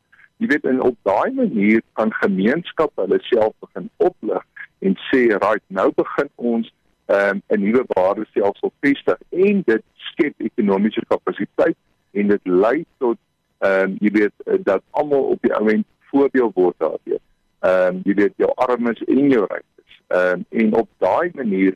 Jy 0.43 0.49
weet 0.51 0.65
en 0.67 0.81
op 0.83 0.97
daai 1.07 1.31
manier 1.35 1.83
kan 1.93 2.13
gemeenskappe 2.13 3.05
hulle 3.05 3.21
self 3.29 3.55
begin 3.63 3.87
oplig 3.97 4.43
en 4.79 4.97
sê, 5.11 5.21
"Right, 5.45 5.63
nou 5.67 5.93
begin 5.95 6.31
ons 6.35 6.73
ehm 7.07 7.37
um, 7.37 7.43
'n 7.47 7.63
nuwe 7.63 7.85
waardestelsel 7.87 8.73
vestig 8.81 9.19
en 9.31 9.63
dit 9.67 9.85
skep 10.11 10.35
ekonomiese 10.51 11.05
kapasiteit 11.07 11.77
en 12.13 12.29
dit 12.29 12.47
lei 12.47 12.85
tot 12.99 13.19
ehm 13.59 13.91
um, 13.91 13.97
jy 14.01 14.11
weet 14.11 14.35
eh, 14.47 14.59
dat 14.65 14.83
almal 14.91 15.23
op 15.23 15.43
die 15.43 15.55
oomblik 15.55 15.87
voordeel 16.11 16.51
word 16.55 16.75
daardeur." 16.79 17.23
Ehm 17.61 17.97
um, 17.97 18.01
jy 18.05 18.15
weet 18.15 18.33
jou 18.37 18.51
armes 18.55 19.05
en 19.05 19.31
jou 19.31 19.45
rykes. 19.47 20.01
Ehm 20.07 20.33
um, 20.33 20.45
en 20.63 20.75
op 20.75 20.89
daai 20.99 21.31
manier 21.35 21.75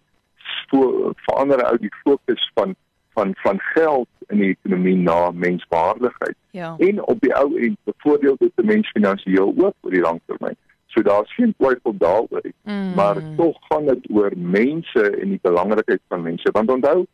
verander 1.27 1.65
ou 1.69 1.77
die 1.79 1.95
fokus 2.03 2.51
van 2.55 2.75
van 3.13 3.35
van 3.35 3.61
geld 3.61 4.09
in 4.29 4.39
die 4.39 4.49
ekonomie 4.49 4.97
na 4.97 5.31
menswaardigheid. 5.31 6.37
Ja. 6.51 6.75
En 6.79 7.07
op 7.07 7.21
die 7.21 7.35
ou 7.37 7.57
end 7.59 7.77
bevoordeel 7.85 8.37
dit 8.39 8.53
die 8.55 8.67
mens 8.67 8.91
finansiëel 8.91 9.55
ook 9.57 9.75
vir 9.81 9.91
die 9.91 10.01
langtermyn. 10.01 10.57
So 10.87 11.03
daar's 11.03 11.35
geen 11.35 11.55
twyfel 11.59 11.95
daaroor 11.97 12.41
nie. 12.43 12.55
Mm. 12.63 12.95
Maar 12.95 13.17
tog 13.37 13.57
gaan 13.69 13.87
dit 13.87 14.11
oor 14.11 14.33
mense 14.37 15.11
en 15.11 15.29
die 15.29 15.39
belangrikheid 15.43 16.01
van 16.09 16.23
mense. 16.23 16.49
Want 16.53 16.71
onthou 16.71 17.07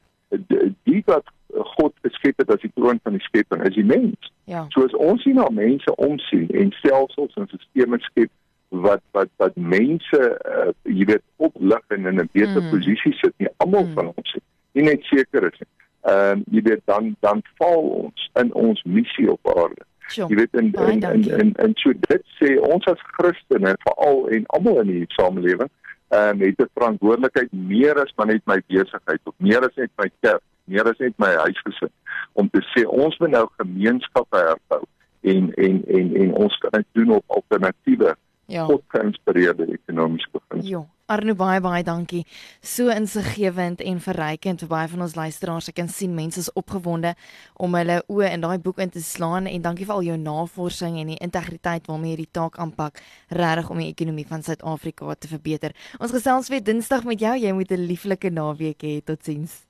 die 0.83 1.02
wat 1.07 1.24
God 1.54 1.94
geskep 2.02 2.38
het 2.38 2.50
as 2.52 2.61
die 2.61 2.72
kroon 2.74 3.00
van 3.02 3.16
die 3.16 3.22
skepping 3.22 3.62
is 3.66 3.74
die 3.74 3.85
mens. 3.85 4.33
Ja. 4.44 4.66
So 4.68 4.85
as 4.85 4.94
ons 4.94 5.24
nie 5.24 5.35
na 5.35 5.48
mense 5.52 5.94
omsien 5.94 6.48
en 6.48 6.72
stelsels 6.81 7.35
en 7.35 7.48
stelsels 7.48 8.11
skep 8.11 8.31
wat 8.68 9.02
wat 9.11 9.28
wat 9.37 9.57
mense 9.57 10.20
uh, 10.44 10.70
jy 10.83 11.04
weet 11.04 11.24
oplig 11.37 11.85
en 11.88 12.07
in 12.07 12.20
'n 12.20 12.28
beter 12.33 12.62
mm. 12.62 12.70
posisie 12.70 13.12
sit 13.12 13.35
nie 13.37 13.48
almal 13.57 13.85
mm. 13.85 13.92
van 13.92 14.12
ons 14.14 14.37
nie 14.72 14.85
net 14.85 15.02
seker 15.02 15.46
is 15.52 15.59
nie. 15.59 15.70
Ehm 16.00 16.38
uh, 16.38 16.44
jy 16.54 16.62
weet 16.62 16.83
dan 16.85 17.16
dan 17.20 17.42
val 17.57 17.88
ons 18.04 18.31
in 18.35 18.52
ons 18.52 18.83
missie 18.83 19.31
op 19.31 19.54
aarde. 19.57 19.85
Sure. 20.09 20.28
Jy 20.28 20.37
weet 20.37 20.54
in 20.61 20.72
in 20.72 21.02
in 21.02 21.40
in 21.40 21.54
en 21.54 21.72
so 21.74 21.92
dit 21.92 22.24
sê 22.40 22.59
ons 22.61 22.85
as 22.87 23.00
Christene 23.16 23.74
veral 23.85 24.28
en 24.28 24.46
almal 24.46 24.81
in 24.81 24.92
die 24.92 25.09
samelewing 25.16 25.70
ehm 26.09 26.28
um, 26.28 26.40
het 26.40 26.61
'n 26.61 26.70
verantwoordelikheid 26.74 27.52
meer 27.52 28.00
as 28.02 28.12
maar 28.16 28.26
net 28.26 28.44
my 28.44 28.61
besigheid 28.66 29.20
of 29.24 29.35
meer 29.37 29.64
as 29.66 29.74
net 29.76 29.90
my 29.96 30.11
kerk, 30.20 30.42
meer 30.64 30.88
as 30.88 30.98
net 30.98 31.12
my 31.16 31.33
huisgesin 31.35 31.92
om 32.33 32.48
te 32.50 32.62
sê 32.72 32.87
ons 32.87 33.18
moet 33.18 33.31
nou 33.31 33.46
gemeenskappe 33.57 34.37
herbou 34.37 34.83
en 35.20 35.52
en 35.54 35.85
en 35.87 36.16
en 36.16 36.33
ons 36.35 36.59
kan 36.59 36.70
dit 36.70 36.87
doen 36.92 37.11
op 37.16 37.24
alternatiewe 37.26 38.16
Ja. 38.48 38.64
God 38.64 38.84
geïnspireerde 38.88 39.66
ekonomiese 39.74 40.30
beginsels. 40.32 40.70
Ja. 40.70 40.87
Arno 41.08 41.32
baie 41.37 41.61
baie 41.64 41.82
dankie. 41.84 42.22
So 42.61 42.92
insiggewend 42.92 43.80
en 43.80 44.00
verrykend 44.00 44.61
vir 44.64 44.68
baie 44.68 44.88
van 44.92 45.04
ons 45.04 45.14
luisteraars. 45.16 45.68
Ek 45.68 45.78
kan 45.78 45.88
sien 45.92 46.12
mense 46.16 46.40
is 46.40 46.50
opgewonde 46.56 47.14
om 47.56 47.76
hulle 47.76 48.02
oë 48.12 48.32
in 48.34 48.44
daai 48.44 48.58
boek 48.64 48.80
in 48.84 48.92
te 48.92 49.00
slaan 49.04 49.48
en 49.48 49.64
dankie 49.64 49.87
vir 49.88 49.96
al 49.96 50.08
jou 50.11 50.18
navorsing 50.20 50.98
en 51.00 51.14
die 51.14 51.20
integriteit 51.24 51.88
waarmee 51.88 52.12
jy 52.12 52.22
die 52.24 52.34
taak 52.40 52.61
aanpak 52.61 53.00
regtig 53.32 53.70
om 53.72 53.80
die 53.80 53.88
ekonomie 53.92 54.28
van 54.28 54.44
Suid-Afrika 54.44 55.16
te 55.16 55.32
verbeter. 55.32 55.76
Ons 56.00 56.12
gesels 56.16 56.52
weer 56.52 56.64
Dinsdag 56.64 57.08
met 57.08 57.20
jou. 57.20 57.37
Jy 57.37 57.52
moet 57.52 57.72
'n 57.72 57.88
lieflike 57.88 58.30
naweek 58.30 58.80
hê. 58.84 59.00
Totsiens. 59.04 59.64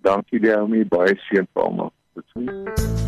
Dankie 0.00 0.40
Naomi, 0.40 0.84
baie 0.84 1.16
seën 1.28 1.48
vir 1.52 1.62
almal. 1.62 1.92
Totsiens. 2.14 3.07